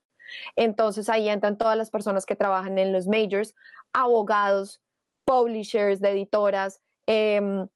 [0.55, 3.53] Entonces ahí entran todas las personas que trabajan en los majors,
[3.93, 4.81] abogados,
[5.25, 7.67] publishers de editoras, eh,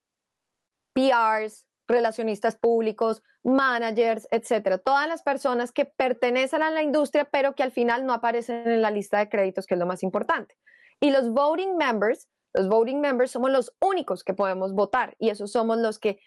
[1.00, 4.78] PRs, relacionistas públicos, managers, etcétera.
[4.78, 8.82] Todas las personas que pertenecen a la industria, pero que al final no aparecen en
[8.82, 10.58] la lista de créditos, que es lo más importante.
[11.00, 15.54] Y los voting members, los voting members somos los únicos que podemos votar y esos
[15.54, 16.20] somos los que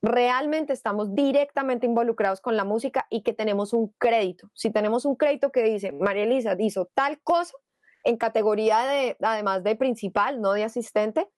[0.00, 4.50] realmente estamos directamente involucrados con la música y que tenemos un crédito.
[4.54, 7.56] Si tenemos un crédito que dice, María Elisa hizo tal cosa
[8.04, 11.28] en categoría de, además de principal, no de asistente,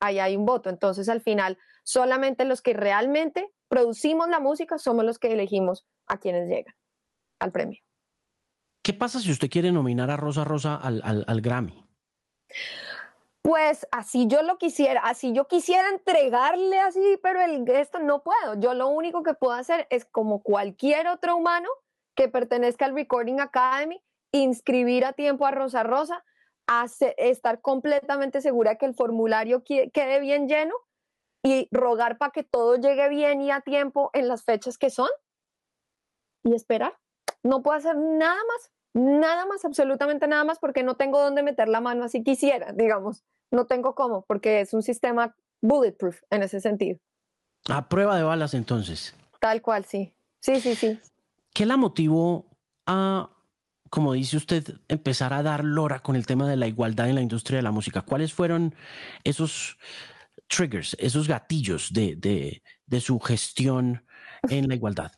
[0.00, 0.68] ahí hay un voto.
[0.68, 6.18] Entonces, al final, solamente los que realmente producimos la música somos los que elegimos a
[6.18, 6.74] quienes llegan
[7.38, 7.80] al premio.
[8.82, 11.86] ¿Qué pasa si usted quiere nominar a Rosa Rosa al, Grammy?
[13.42, 18.58] Pues así yo lo quisiera, así yo quisiera entregarle así, pero el, esto no puedo.
[18.58, 21.68] Yo lo único que puedo hacer es como cualquier otro humano
[22.14, 26.24] que pertenezca al Recording Academy, inscribir a tiempo a Rosa Rosa,
[27.16, 30.74] estar completamente segura que el formulario quede bien lleno
[31.42, 35.08] y rogar para que todo llegue bien y a tiempo en las fechas que son
[36.44, 36.98] y esperar.
[37.42, 41.68] No puedo hacer nada más, nada más, absolutamente nada más porque no tengo dónde meter
[41.68, 43.24] la mano así quisiera, digamos.
[43.50, 46.98] No tengo cómo, porque es un sistema bulletproof en ese sentido.
[47.68, 49.14] A prueba de balas entonces.
[49.40, 50.12] Tal cual, sí.
[50.40, 51.00] Sí, sí, sí.
[51.52, 52.46] ¿Qué la motivó
[52.86, 53.30] a
[53.90, 57.22] como dice usted, empezar a dar lora con el tema de la igualdad en la
[57.22, 58.02] industria de la música?
[58.02, 58.74] ¿Cuáles fueron
[59.24, 59.78] esos
[60.50, 62.62] triggers, esos gatillos de,
[63.00, 64.04] su gestión
[64.48, 65.12] en la igualdad?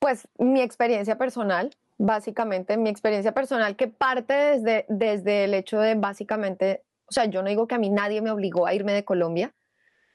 [0.00, 5.94] Pues mi experiencia personal, básicamente, mi experiencia personal que parte desde, desde el hecho de
[5.94, 9.04] básicamente, o sea, yo no digo que a mí nadie me obligó a irme de
[9.04, 9.54] Colombia,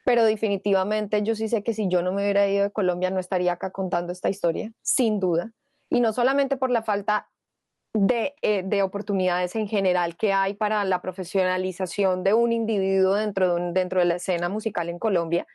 [0.05, 3.19] pero definitivamente yo sí sé que si yo no me hubiera ido de Colombia no
[3.19, 5.53] estaría acá contando esta historia, sin duda.
[5.89, 7.29] Y no solamente por la falta
[7.95, 13.71] eh, de, oportunidades en general que hay para la profesionalización de un individuo dentro de,
[13.71, 15.45] dentro de la escena musical en Colombia,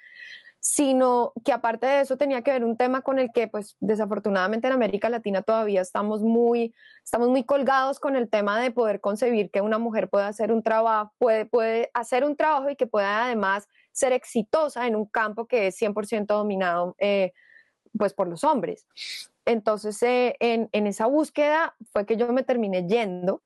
[0.60, 4.68] sino que aparte de eso tenía que ver un tema con el que pues desafortunadamente
[4.68, 6.72] en América Latina todavía estamos muy,
[7.02, 10.62] estamos muy colgados con el tema de poder concebir que una mujer puede hacer un
[10.62, 15.46] trabajo, puede, puede hacer un trabajo y que pueda además ser exitosa en un campo
[15.46, 17.32] que es 100% dominado eh,
[17.98, 18.86] pues por los hombres.
[19.48, 23.42] Entonces, eh, en, esa búsqueda fue que yo me terminé yendo.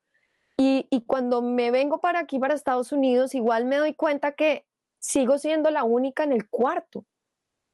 [0.56, 4.66] Y, y, cuando me vengo para aquí, para Estados Unidos, igual me doy cuenta que
[4.98, 7.06] sigo siendo la única en el cuarto.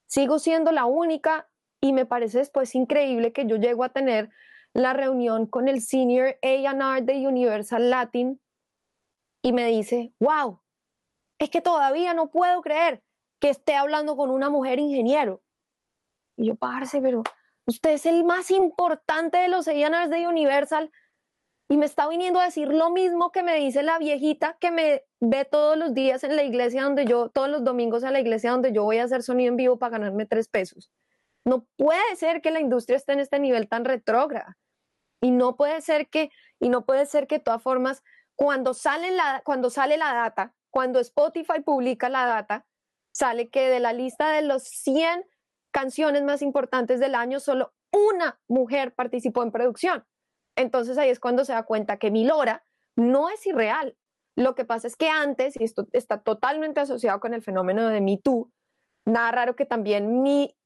[0.07, 1.49] Sigo siendo la única
[1.81, 4.29] y me parece después increíble que yo llego a tener
[4.74, 8.39] la reunión con el Senior AR de Universal Latin
[9.41, 10.61] y me dice, wow,
[11.39, 13.03] es que todavía no puedo creer
[13.41, 15.41] que esté hablando con una mujer ingeniero.
[16.37, 17.22] Y yo, parce, pero
[17.69, 20.91] Usted es el más importante de los A&Rs de Universal
[21.69, 25.05] y me está viniendo a decir lo mismo que me dice la viejita que me
[25.21, 28.53] ve todos los días en la iglesia donde yo, todos los domingos a la iglesia
[28.53, 30.91] donde yo voy a hacer sonido en vivo para ganarme tres pesos.
[31.45, 34.57] No puede ser que la industria esté en este nivel tan retrógrada.
[35.21, 38.03] Y no puede ser que, y no puede ser que de todas formas,
[38.35, 42.64] cuando sale la, cuando sale la data, cuando Spotify publica la data,
[43.12, 45.27] sale que de la lista de los 100
[45.71, 50.05] canciones más importantes del año, solo una mujer participó en producción.
[50.57, 52.64] Entonces ahí es cuando se da cuenta que Milora
[52.97, 53.97] no es irreal.
[54.37, 58.01] Lo que pasa es que antes, y esto está totalmente asociado con el fenómeno de
[58.01, 58.51] Me Too,
[59.05, 60.57] nada raro que también mi,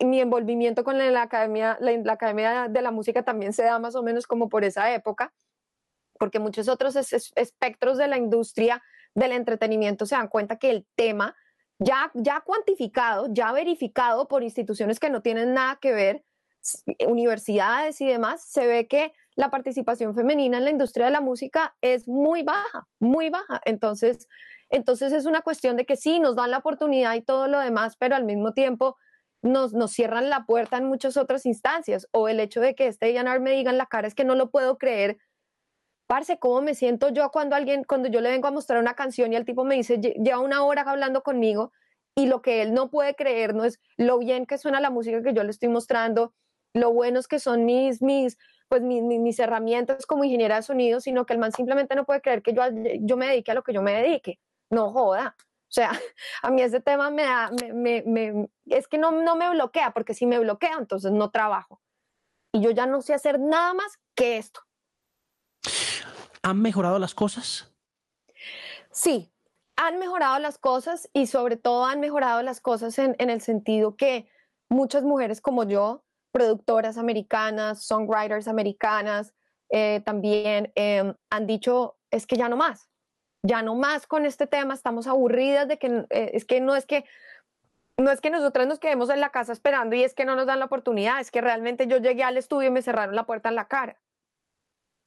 [0.00, 4.02] mi envolvimiento con la, academia, la, Academia de la Música también se da más o
[4.02, 5.32] menos como por esa época,
[6.18, 8.82] porque muchos otros espectros de la industria
[9.14, 11.34] del entretenimiento se dan cuenta que el tema
[11.78, 16.24] ya, ya cuantificado, ya verificado por instituciones que no tienen nada que ver,
[17.06, 21.76] universidades y demás, se ve que la participación femenina en la industria de la música
[21.80, 23.60] es muy baja, muy baja.
[23.64, 24.26] Entonces,
[24.70, 27.96] entonces es una cuestión de que sí, nos dan la oportunidad y todo lo demás,
[27.98, 28.96] pero al mismo tiempo
[29.42, 32.08] nos, nos cierran la puerta en muchas otras instancias.
[32.12, 34.34] O el hecho de que este Yanar me diga en la cara es que no
[34.34, 35.18] lo puedo creer.
[36.06, 39.32] Parce, ¿cómo me siento yo cuando alguien, cuando yo le vengo a mostrar una canción
[39.32, 41.72] y el tipo me dice, lleva una hora hablando conmigo
[42.14, 45.22] y lo que él no puede creer no es lo bien que suena la música
[45.22, 46.32] que yo le estoy mostrando,
[46.74, 48.38] lo buenos que son mis, mis,
[48.68, 52.20] pues mis, mis, herramientas como ingeniera de sonido, sino que el man simplemente no puede
[52.20, 52.62] creer que yo,
[53.00, 54.38] yo me dedique a lo que yo me dedique.
[54.70, 55.36] No joda.
[55.38, 55.90] O sea,
[56.42, 60.14] a mí ese tema me da, me, me, es que no, no me bloquea, porque
[60.14, 61.80] si me bloquea, entonces no trabajo.
[62.52, 64.60] Y yo ya no sé hacer nada más que esto.
[66.46, 67.74] ¿Han mejorado las cosas?
[68.92, 69.32] Sí,
[69.74, 74.28] han mejorado las cosas y sobre todo han mejorado las cosas en, el sentido que
[74.68, 79.34] muchas mujeres como yo productoras americanas, songwriters americanas,
[79.70, 82.90] eh, también em, han dicho, es que ya no más,
[83.42, 86.86] ya no más con este tema, estamos aburridas de que, eh, es que no es
[86.86, 87.06] que,
[87.96, 90.46] no es que nosotras nos quedemos en la casa esperando y es que no nos
[90.46, 93.48] dan la oportunidad, es que realmente yo llegué al estudio y me cerraron la puerta
[93.48, 93.98] en la cara.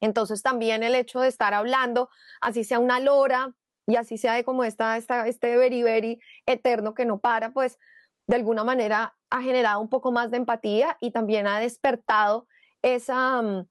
[0.00, 2.08] Entonces también el hecho de estar hablando,
[2.40, 3.54] así sea una lora
[3.86, 7.78] y así sea de como esta, esta, este beriberi eterno que no para, pues
[8.26, 12.46] de alguna manera ha generado un poco más de empatía y también ha despertado
[12.82, 13.66] esa, mm,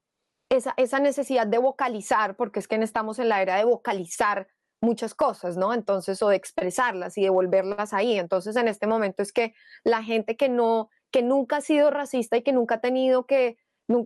[0.50, 4.48] esa, esa, necesidad de vocalizar, porque es que estamos en la era de vocalizar
[4.80, 5.74] muchas cosas, ¿no?
[5.74, 8.18] Entonces, o de expresarlas y devolverlas ahí.
[8.18, 9.54] Entonces, en este momento es que
[9.84, 13.58] la gente que no, que nunca ha sido racista y que nunca ha tenido que,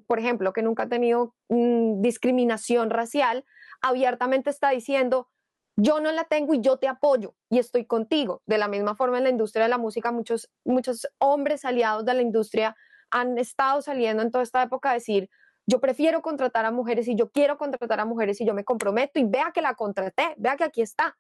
[0.07, 3.45] por ejemplo, que nunca ha tenido mm, discriminación racial,
[3.81, 5.29] abiertamente está diciendo,
[5.77, 8.43] yo no la tengo y yo te apoyo y estoy contigo.
[8.47, 12.15] De la misma forma en la industria de la música, muchos, muchos hombres aliados de
[12.15, 12.77] la industria
[13.11, 15.29] han estado saliendo en toda esta época a decir,
[15.67, 19.19] yo prefiero contratar a mujeres y yo quiero contratar a mujeres y yo me comprometo
[19.19, 21.17] y vea que la contraté, vea que aquí está.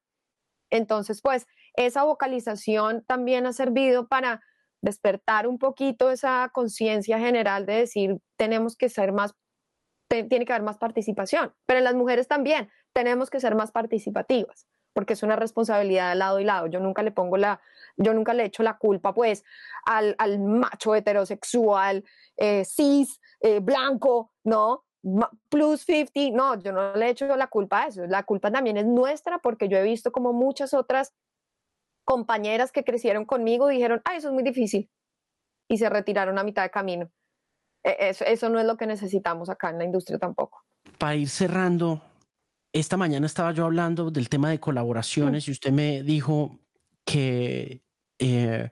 [0.70, 4.42] Entonces, pues esa vocalización también ha servido para
[4.84, 9.34] despertar un poquito esa conciencia general de decir, tenemos que ser más,
[10.08, 14.66] tiene que haber más participación, pero en las mujeres también, tenemos que ser más participativas,
[14.92, 16.66] porque es una responsabilidad de lado y lado.
[16.66, 17.62] Yo nunca le pongo la,
[17.96, 19.42] yo nunca le echo la culpa, pues,
[19.86, 22.04] al, al macho heterosexual,
[22.36, 24.84] eh, cis, eh, blanco, ¿no?
[25.48, 28.06] Plus 50, no, yo no le echo la culpa a eso.
[28.06, 31.14] La culpa también es nuestra, porque yo he visto como muchas otras
[32.04, 34.90] compañeras que crecieron conmigo dijeron, ay, eso es muy difícil,
[35.68, 37.10] y se retiraron a mitad de camino.
[37.82, 40.64] E, eso, eso no es lo que necesitamos acá en la industria tampoco.
[40.98, 42.02] Para ir cerrando,
[42.72, 46.58] esta mañana estaba yo hablando del tema de colaboraciones y usted me dijo
[47.04, 47.82] que
[48.18, 48.70] eh,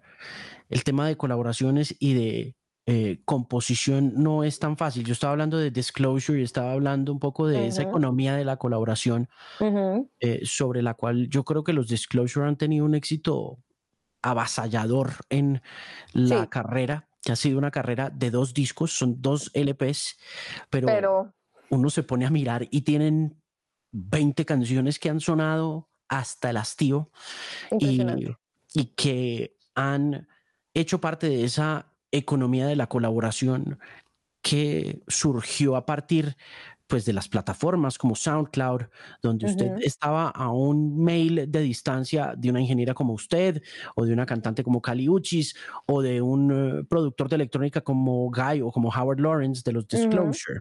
[0.68, 5.04] el tema de colaboraciones y de eh, composición no es tan fácil.
[5.04, 8.56] Yo estaba hablando de disclosure y estaba hablando un poco de esa economía de la
[8.56, 9.28] colaboración
[10.18, 13.58] eh, sobre la cual yo creo que los disclosure han tenido un éxito
[14.20, 15.62] avasallador en
[16.12, 20.18] la carrera, que ha sido una carrera de dos discos, son dos LPs,
[20.68, 21.32] pero...
[21.70, 23.40] uno se pone a mirar y tienen
[23.92, 27.10] 20 canciones que han sonado hasta el hastío
[27.78, 28.02] y,
[28.74, 30.28] y, que han
[30.74, 33.78] hecho parte de esa economía de la colaboración
[34.42, 36.36] que surgió a partir
[36.92, 38.82] pues de las plataformas como SoundCloud,
[39.22, 43.62] donde usted estaba a un mail de distancia de una ingeniera como usted,
[43.94, 45.56] o de una cantante como Cali Uchis,
[45.86, 49.88] o de un eh, productor de electrónica como Guy o como Howard Lawrence de los
[49.88, 50.60] Disclosure.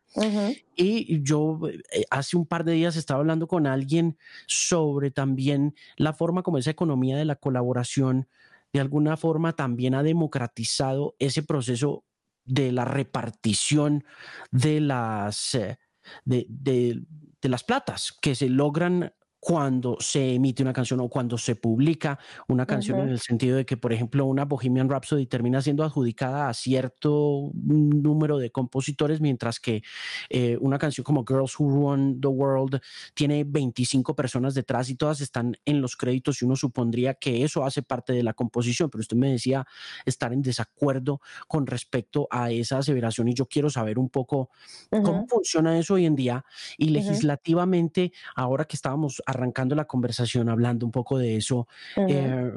[0.78, 6.14] Y yo eh, hace un par de días estaba hablando con alguien sobre también la
[6.14, 8.30] forma como esa economía de la colaboración
[8.74, 12.06] de alguna forma también ha democratizado ese proceso
[12.46, 14.04] de la repartición
[14.52, 15.56] de las...
[15.56, 15.78] Eh,
[16.26, 17.04] de, de,
[17.44, 22.68] las platas que se logran cuando se emite una canción o cuando se publica una
[22.68, 26.54] canción en el sentido de que, por ejemplo, una Bohemian Rhapsody termina siendo adjudicada a
[26.54, 29.82] cierto número de compositores, mientras que
[30.30, 32.82] eh, una canción como Girls Who Run the World
[33.16, 37.66] tiene 25 personas detrás y todas están en los créditos y uno supondría que eso
[37.66, 39.66] hace parte de la composición, pero usted me decía
[40.06, 44.52] estar en desacuerdo con respecto a esa aseveración y yo quiero saber un poco
[44.92, 46.46] cómo funciona eso hoy en día
[46.78, 51.68] y legislativamente, ahora que estábamos arrancando la conversación hablando un poco de eso,
[52.08, 52.52] eh,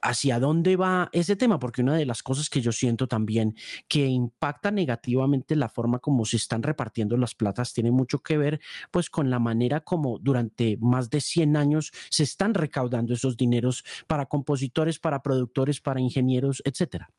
[0.00, 3.54] hacia dónde va ese tema, porque una de las cosas que yo siento también
[3.88, 8.60] que impacta negativamente la forma como se están repartiendo las platas tiene mucho que ver
[8.90, 13.84] pues con la manera como durante más de 100 años se están recaudando esos dineros
[14.06, 17.10] para compositores, para productores, para ingenieros, etcétera.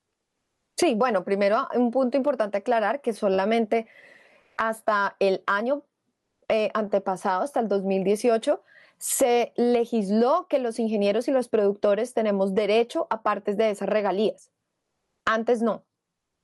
[0.75, 3.87] Sí, bueno, primero un punto importante aclarar que solamente
[4.57, 5.83] hasta el año
[6.49, 8.61] eh, antepasado, hasta el 2018,
[9.03, 14.49] se legisló que los ingenieros y los productores tenemos derecho a partes de esas regalías.
[15.25, 15.83] Antes no,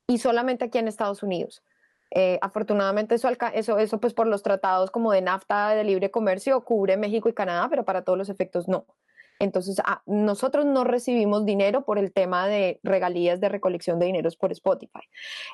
[0.07, 1.64] y solamente aquí en Estados Unidos.
[2.12, 6.60] Eh, afortunadamente eso, eso, eso pues por los tratados como de NAFTA de libre comercio
[6.66, 8.86] cubre México y Canadá, pero para todos los efectos no.
[9.39, 14.36] Entonces, ah, nosotros no recibimos dinero por el tema de regalías de recolección de dineros
[14.36, 15.07] por Spotify.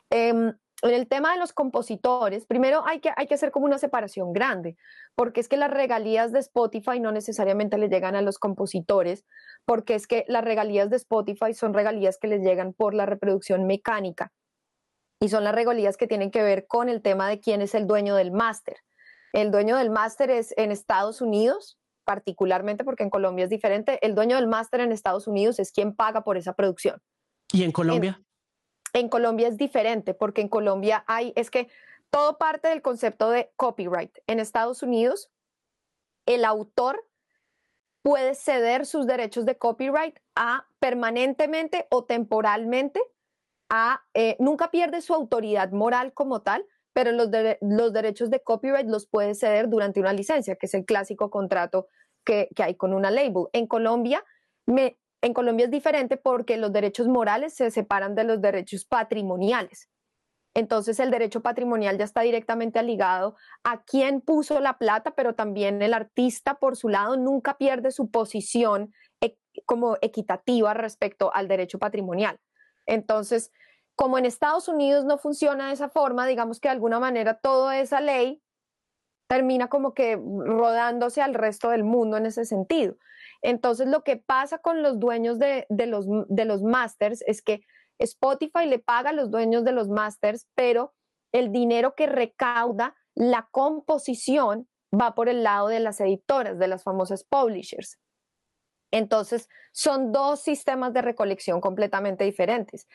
[0.09, 3.77] Em, en el tema de los compositores, primero hay que, hay que hacer como una
[3.77, 4.77] separación grande,
[5.15, 9.25] porque es que las regalías de Spotify no necesariamente le llegan a los compositores,
[9.65, 13.65] porque es que las regalías de Spotify son regalías que les llegan por la reproducción
[13.65, 14.31] mecánica
[15.19, 17.87] y son las regalías que tienen que ver con el tema de quién es el
[17.87, 18.77] dueño del máster.
[19.33, 24.13] El dueño del máster es en Estados Unidos, particularmente porque en Colombia es diferente, el
[24.13, 27.01] dueño del máster en Estados Unidos es quien paga por esa producción.
[27.51, 28.21] ¿Y en Colombia?
[29.09, 31.67] Colombia es diferente porque en Colombia hay, es que
[32.09, 34.17] todo parte del concepto de copyright.
[34.27, 35.29] En Estados Unidos,
[36.25, 37.05] el autor
[38.01, 43.01] puede ceder sus derechos de copyright a permanentemente o temporalmente
[43.69, 47.29] a, eh, nunca pierde su autoridad moral como tal, pero los,
[47.61, 51.87] los derechos de copyright los puede ceder durante una licencia, que es el clásico contrato
[52.23, 53.47] que, que hay con una label.
[53.51, 54.23] En Colombia,
[54.65, 59.89] me, en Colombia es diferente porque los derechos morales se separan de los derechos patrimoniales.
[60.53, 65.81] Entonces el derecho patrimonial ya está directamente ligado a quién puso la plata, pero también
[65.81, 71.79] el artista por su lado nunca pierde su posición e, como equitativa respecto al derecho
[71.79, 72.39] patrimonial.
[72.85, 73.51] Entonces,
[73.95, 77.79] como en Estados Unidos no funciona de esa forma, digamos que de alguna manera toda
[77.79, 78.43] esa ley
[79.27, 82.95] termina como que rodándose al resto del mundo en ese sentido.
[83.45, 87.61] Entonces, lo que pasa con los dueños de, los, de los masters es que
[87.99, 90.95] Spotify le paga a los dueños de los masters, pero
[91.31, 96.81] el dinero que recauda la composición va por el lado de las editoras, de las
[96.81, 97.99] famosas publishers.
[98.91, 102.87] Entonces, son dos sistemas de recolección completamente diferentes.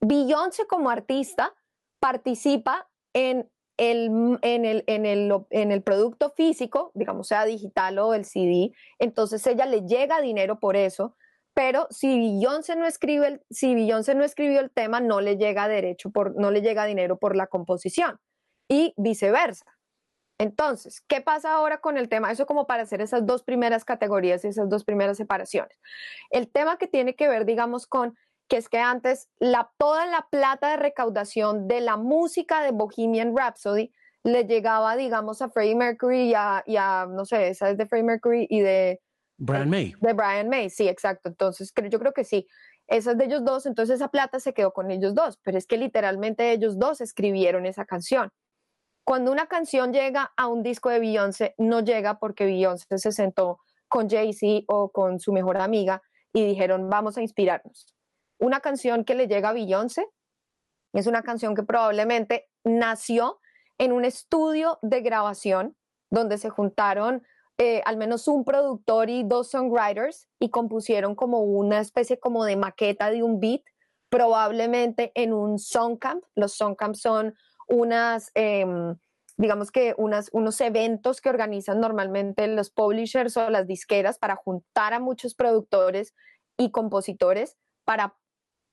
[0.00, 1.54] Beyoncé como artista
[2.00, 8.12] participa en el, en, el, en, el, en el producto físico, digamos sea digital o
[8.12, 11.16] el CD, entonces ella le llega dinero por eso,
[11.54, 15.66] pero si Beyoncé no escribe el, si Beyoncé no escribió el tema, no le llega
[15.68, 18.20] derecho por, no le llega dinero por la composición
[18.68, 19.64] y viceversa.
[20.40, 22.30] Entonces, ¿qué pasa ahora con el tema?
[22.30, 25.76] Eso como para hacer esas dos primeras categorías y esas dos primeras separaciones.
[26.30, 28.16] El tema que tiene que ver, digamos, con
[28.48, 33.36] que es que antes la, toda la plata de recaudación de la música de Bohemian
[33.36, 33.92] Rhapsody
[34.24, 38.46] le llegaba, digamos, a Freddie Mercury y a, no sé, esa es de Freddie Mercury
[38.50, 39.00] y de...
[39.36, 39.94] Brian May.
[40.00, 41.28] De Brian May, sí, exacto.
[41.28, 42.48] Entonces, yo creo que sí.
[42.88, 45.66] Esa es de ellos dos, entonces esa plata se quedó con ellos dos, pero es
[45.66, 48.30] que literalmente ellos dos escribieron esa canción.
[49.04, 53.60] Cuando una canción llega a un disco de Beyoncé, no llega porque Beyoncé se sentó
[53.88, 57.97] con Jay-Z o con su mejor amiga y dijeron, vamos a inspirarnos
[58.38, 60.06] una canción que le llega a Beyoncé.
[60.92, 63.40] Es una canción que probablemente nació
[63.78, 65.76] en un estudio de grabación
[66.10, 67.22] donde se juntaron
[67.60, 72.56] eh, al menos un productor y dos songwriters y compusieron como una especie como de
[72.56, 73.62] maqueta de un beat,
[74.08, 76.22] probablemente en un songcamp.
[76.36, 77.34] Los songcamps son
[77.66, 78.96] unas, em,
[79.36, 84.94] digamos que unas, unos eventos que organizan normalmente los publishers o las disqueras para juntar
[84.94, 86.14] a muchos productores
[86.56, 88.17] y compositores para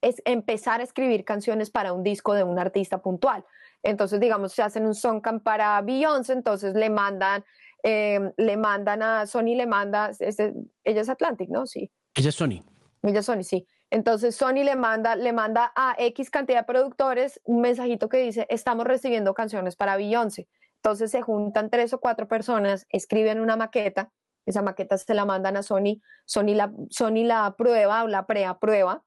[0.05, 3.43] es empezar a escribir canciones para un disco de un artista puntual.
[3.81, 7.43] Entonces, digamos, se hacen un songcamp para Beyoncé, entonces le mandan,
[7.81, 11.65] em, le mandan a Sony, le manda, ella es Atlantic, ¿no?
[11.65, 11.91] Sí.
[12.13, 12.63] Ella es Sony.
[13.01, 13.67] Ella es Sony, sí.
[13.89, 18.45] Entonces Sony le manda, le manda a X cantidad de productores un mensajito que dice,
[18.49, 20.47] estamos recibiendo canciones para Beyoncé.
[20.77, 24.11] Entonces se juntan tres o cuatro personas, escriben una maqueta
[24.45, 29.03] esa maqueta se la mandan a Sony, Sony la, Sony la prueba o la preaprueba,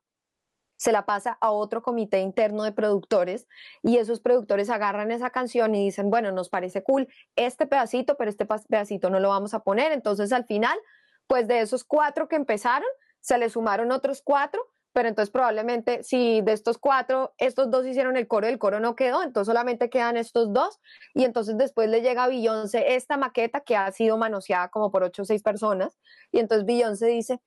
[0.79, 3.47] se la pasa a otro comité interno de productores
[3.83, 8.31] y esos productores agarran esa canción y dicen, bueno, nos parece cool este pedacito, pero
[8.31, 9.93] este pedacito no lo vamos a poner.
[9.93, 10.79] Entonces al final,
[11.27, 12.89] pues de esos cuatro que empezaron,
[13.21, 18.17] se le sumaron otros cuatro pero entonces probablemente si de estos cuatro, estos dos hicieron
[18.17, 20.81] el coro el coro no quedó, entonces solamente quedan estos dos
[21.15, 25.05] y entonces después le llega a Beyoncé esta maqueta que ha sido manoseada como por
[25.05, 25.97] ocho o seis personas
[26.33, 27.41] y entonces Beyoncé dice,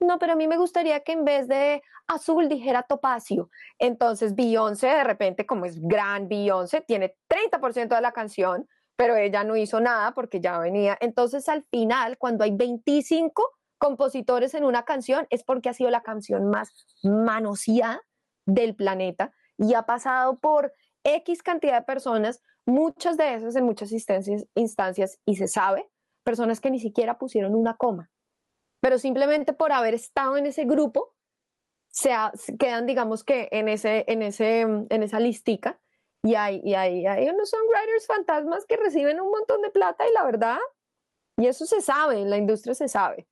[0.00, 3.50] no, pero a mí me gustaría que en vez de azul dijera topacio.
[3.78, 9.44] Entonces Beyoncé de repente, como es gran Beyoncé, tiene 30% de la canción, pero ella
[9.44, 10.96] no hizo nada porque ya venía.
[11.00, 13.42] Entonces al final, cuando hay 25
[13.78, 16.72] compositores en una canción es porque ha sido la canción más
[17.02, 18.02] manoseada
[18.46, 20.72] del planeta y ha pasado por
[21.04, 25.88] X cantidad de personas, muchas de esas en muchas instancias, instancias y se sabe,
[26.24, 28.10] personas que ni siquiera pusieron una coma,
[28.80, 31.14] pero simplemente por haber estado en ese grupo,
[31.90, 32.10] se,
[32.58, 35.80] quedan, digamos que en, ese, en, ese, en esa listica
[36.22, 40.12] y hay, y hay, hay unos songwriters fantasmas que reciben un montón de plata y
[40.12, 40.58] la verdad,
[41.38, 43.26] y eso se sabe, en la industria se sabe.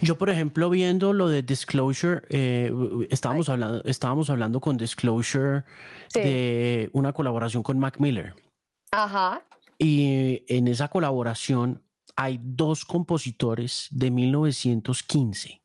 [0.00, 2.72] Yo, por ejemplo, viendo lo de Disclosure, eh,
[3.10, 5.64] estábamos, hablando, estábamos hablando con Disclosure
[6.14, 8.34] de una colaboración con Mac Miller.
[8.92, 9.42] Ajá.
[9.76, 11.82] Y en esa colaboración
[12.18, 15.62] hay dos compositores de 1915,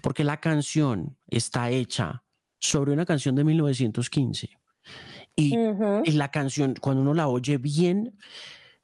[0.00, 2.24] porque la canción está hecha
[2.58, 4.58] sobre una canción de 1915.
[5.36, 5.54] Y,
[6.12, 8.16] la canción, cuando uno la oye bien,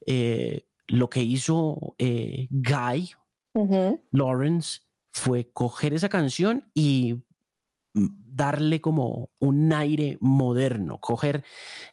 [0.06, 3.10] eh, lo que hizo eh, Guy,
[4.12, 4.80] Lawrence
[5.10, 7.22] fue coger esa canción y
[7.94, 11.42] darle como un aire moderno, coger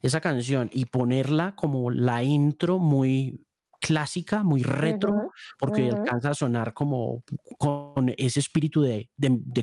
[0.02, 3.46] esa canción y ponerla como la intro muy
[3.80, 7.24] clásica, muy retro, porque alcanza a sonar como
[7.58, 9.10] con ese espíritu de,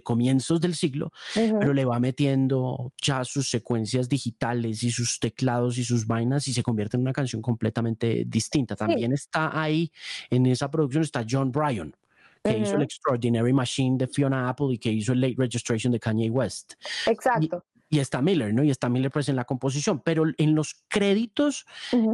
[0.02, 5.84] comienzos del siglo, pero le va metiendo ya sus secuencias digitales y sus teclados y
[5.84, 8.76] sus vainas y se convierte en una canción completamente distinta.
[8.76, 9.90] También está ahí,
[10.30, 11.94] en esa producción está John Bryan,
[12.42, 16.00] que hizo el Extraordinary Machine de Fiona Apple y que hizo el Late Registration de
[16.00, 16.74] Kanye West.
[17.06, 17.64] Exacto.
[17.92, 18.64] Y, está Miller, ¿no?
[18.64, 21.66] Y está Miller pues en la composición, pero en los créditos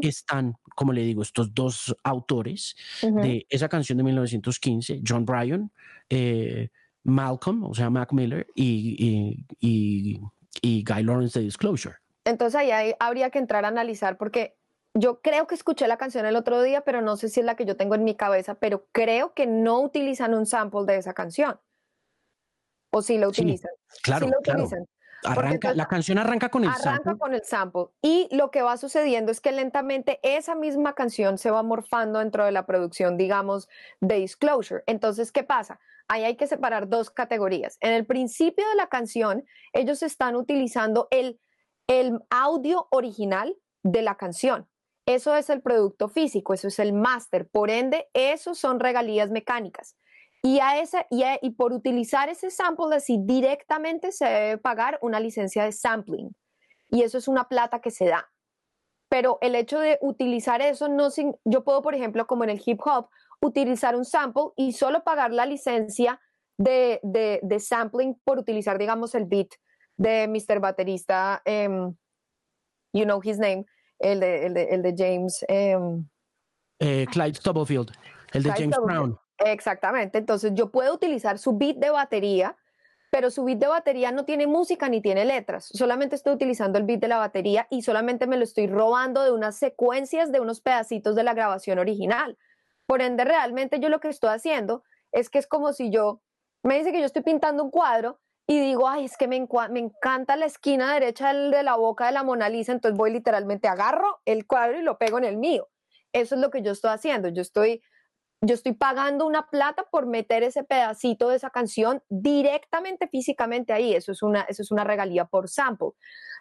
[0.03, 5.71] están, como le digo, estos dos autores de esa canción de 1915, John Bryan,
[6.11, 6.69] eh,
[7.05, 10.21] Malcolm, o sea, Mac Miller, y, y,
[10.61, 11.97] y Guy Lawrence de Disclosure.
[12.25, 14.59] Entonces ahí habría que entrar a analizar porque
[14.95, 17.55] yo creo que escuché la canción el otro día, pero no sé si es la
[17.55, 21.15] que yo tengo en mi cabeza, pero creo que no utilizan un sample de esa
[21.15, 21.61] canción.
[22.91, 23.71] O sí lo utilizan.
[24.03, 24.87] claro, sí lo utilizan.
[25.25, 26.91] Arranca, la canción arranca con el sample.
[26.91, 27.87] Arranca con el sample.
[28.03, 32.45] Y lo que va sucediendo es que lentamente esa misma canción se va morfando dentro
[32.45, 33.69] de la producción, digamos,
[34.01, 34.85] de Disclosure.
[34.87, 35.81] Entonces, ¿qué pasa?
[36.07, 37.77] Ahí hay que separar dos categorías.
[37.81, 41.41] En el principio de la canción, ellos están utilizando el,
[41.87, 44.69] el audio original de la canción.
[45.05, 47.49] Eso es el producto físico, eso es el máster.
[47.49, 49.97] Por ende, esos son regalías mecánicas.
[50.43, 55.65] Y, a ese, y, por utilizar ese sample así directamente se debe pagar una licencia
[55.65, 56.35] de sampling.
[56.91, 58.31] Y eso es una plata que se da.
[59.09, 61.09] Pero el hecho de utilizar eso, no
[61.45, 63.09] yo puedo, por ejemplo, como en el hip hop,
[63.41, 66.21] utilizar un sample y solo pagar la licencia
[66.57, 69.49] de, sampling por utilizar, digamos, el beat
[69.97, 70.61] de Mr.
[70.61, 71.95] Baterista, em,
[72.93, 73.65] you know his name,
[73.99, 75.45] el de, el de, el de James.
[75.49, 76.09] Em,
[76.81, 77.91] eh, Clyde Stubblefield,
[78.33, 79.19] el de James Brown.
[79.39, 82.57] Exactamente, entonces yo puedo utilizar su beat de batería,
[83.11, 86.85] pero su beat de batería no tiene música ni tiene letras, solamente estoy utilizando el
[86.85, 90.61] beat de la batería y solamente me lo estoy robando de unas secuencias de unos
[90.61, 92.37] pedacitos de la grabación original.
[92.87, 94.83] Por ende, realmente yo lo que estoy haciendo
[95.13, 96.23] es que es como si yo,
[96.63, 98.19] me dice que yo estoy pintando un cuadro
[98.51, 102.25] y digo, ay, es que me, encanta la esquina derecha de la boca de la
[102.25, 105.69] Mona Lisa, entonces voy literalmente, agarro el cuadro y lo pego en el mío.
[106.15, 107.29] Eso es lo que yo estoy haciendo.
[107.29, 107.83] Yo estoy,
[108.41, 113.95] yo estoy pagando una plata por meter ese pedacito de esa canción directamente físicamente ahí.
[113.95, 115.91] Eso es una, eso es una regalía por sample.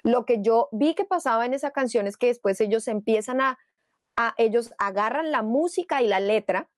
[0.03, 3.57] Lo que yo vi que pasaba en esa canción es que después ellos empiezan a,
[4.15, 6.69] a ellos agarran la música y la letra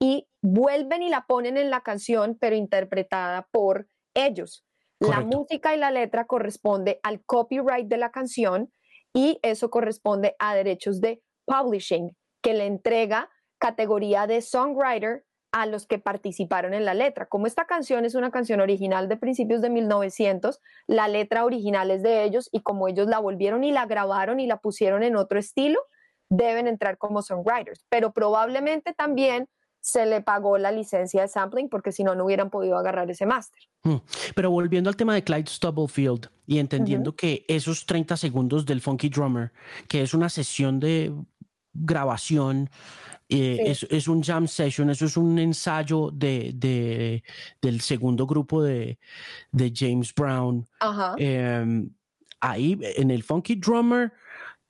[0.00, 4.64] y vuelven y la ponen en la canción, pero interpretada por ellos.
[5.00, 8.72] La música y la letra corresponde al copyright de la canción
[9.14, 15.86] y eso corresponde a derechos de publishing, que le entrega categoría de songwriter a los
[15.86, 17.26] que participaron en la letra.
[17.26, 22.02] Como esta canción es una canción original de principios de 1900, la letra original es
[22.02, 25.38] de ellos y como ellos la volvieron y la grabaron y la pusieron en otro
[25.38, 25.80] estilo,
[26.28, 27.86] deben entrar como songwriters.
[27.88, 29.48] Pero probablemente también
[29.80, 33.24] se le pagó la licencia de sampling porque si no, no hubieran podido agarrar ese
[33.24, 33.62] máster.
[33.84, 33.96] Mm.
[34.34, 39.08] Pero volviendo al tema de Clyde Stubblefield y entendiendo que esos 30 segundos del Funky
[39.08, 39.52] Drummer,
[39.88, 41.14] que es una sesión de
[41.72, 42.68] grabación,
[43.28, 47.22] eh, es, un jam session, eso es un ensayo de,
[47.60, 48.98] del segundo grupo de,
[49.74, 50.66] James Brown.
[51.16, 51.90] Em,
[52.40, 54.12] ahí en el Funky Drummer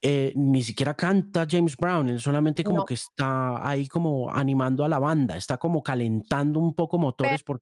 [0.00, 4.88] eh, ni siquiera canta James Brown, él solamente como que está ahí como animando a
[4.88, 7.42] la banda, está como calentando un poco motores.
[7.42, 7.60] por...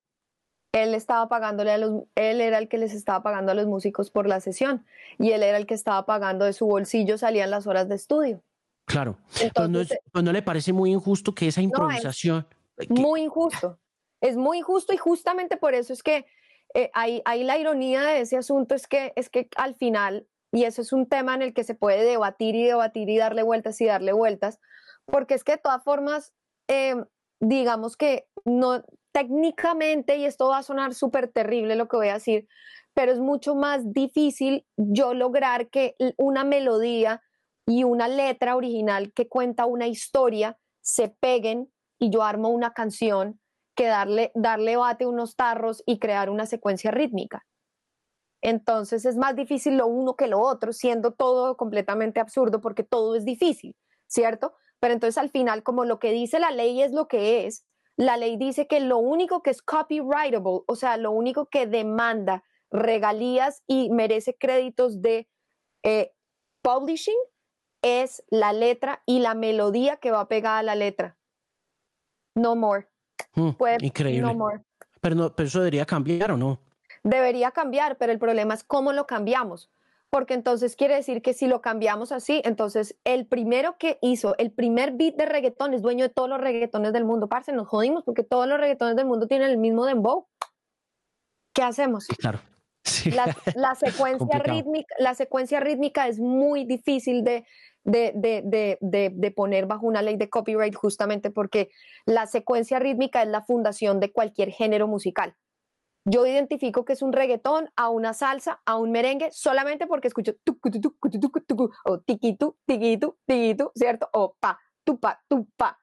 [0.72, 4.10] Él estaba pagándole a los, él era el que les estaba pagando a los músicos
[4.10, 4.84] por la sesión
[5.18, 8.42] y él era el que estaba pagando de su bolsillo, salían las horas de estudio.
[8.86, 9.52] Claro, pues,
[10.12, 12.46] pues no, le parece muy injusto que esa improvisación...
[12.88, 13.78] Muy injusto,
[14.20, 16.26] es muy injusto y justamente por eso es que
[16.74, 20.64] eh, ahí, ahí, la ironía de ese asunto es que, es que al final y
[20.64, 23.80] eso es un tema en el que se puede debatir y debatir y darle vueltas
[23.80, 24.60] y darle vueltas,
[25.04, 26.32] porque es que de todas formas,
[26.66, 27.04] em,
[27.40, 28.82] digamos que no
[29.12, 32.48] técnicamente, y esto va a sonar súper terrible lo que voy a decir,
[32.94, 37.22] pero es mucho más difícil yo lograr que una melodía
[37.66, 43.40] y una letra original que cuenta una historia se peguen y yo armo una canción
[43.74, 47.44] que darle, darle bate unos tarros y crear una secuencia rítmica.
[48.40, 53.16] Entonces es más difícil lo uno que lo otro, siendo todo completamente absurdo porque todo
[53.16, 53.74] es difícil,
[54.06, 54.54] ¿cierto?
[54.78, 57.64] Pero entonces al final, como lo que dice la ley es lo que es,
[57.96, 62.44] la ley dice que lo único que es copyrightable, o sea, lo único que demanda
[62.70, 65.28] regalías y merece créditos de
[65.82, 66.12] eh,
[66.62, 67.18] publishing
[67.82, 71.16] es la letra y la melodía que va pegada a la letra.
[72.34, 72.88] No more.
[73.34, 73.50] Mm,
[73.80, 74.22] increíble.
[74.22, 74.62] No more.
[75.00, 76.58] Pero, pero eso debería cambiar o no?
[77.10, 79.70] debería cambiar, pero el problema es cómo lo cambiamos.
[80.10, 84.50] Porque entonces quiere decir que si lo cambiamos así, entonces el primero que hizo el
[84.52, 87.28] primer beat de reggaetón es dueño de todos los reggaetones del mundo.
[87.28, 90.26] Parce, nos jodimos porque todos los reggaetones del mundo tienen el mismo dembow.
[91.52, 92.06] ¿Qué hacemos?
[92.06, 92.38] Claro.
[93.54, 97.44] La, secuencia rítmica, la secuencia rítmica es muy difícil de,
[97.84, 101.70] de, poner bajo una ley de copyright justamente porque
[102.04, 105.34] la secuencia rítmica es la fundación de cualquier género musical.
[106.08, 110.34] Yo identifico que es un reggaetón, a una salsa, a un merengue, solamente porque escucho
[111.84, 114.08] o tiquitu, tiquitu, tiquitu, ¿cierto?
[114.12, 115.80] O pa, tupa, tupa.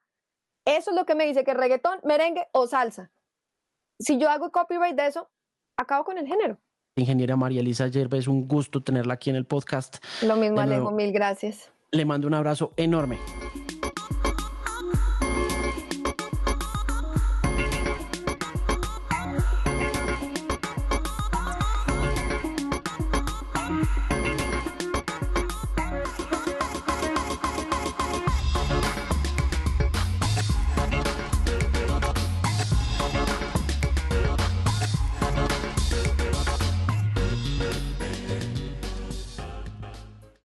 [0.66, 3.12] Eso es lo que me dice que es reggaetón, merengue o salsa.
[4.00, 5.30] Si yo hago copyright de eso,
[5.78, 6.58] acabo con el género.
[6.96, 9.98] Ingeniera María Elisa Yerba, es un gusto tenerla aquí en el podcast.
[10.22, 11.72] Lo mismo, Alejo, mil gracias.
[11.92, 13.18] Le mando un abrazo enorme.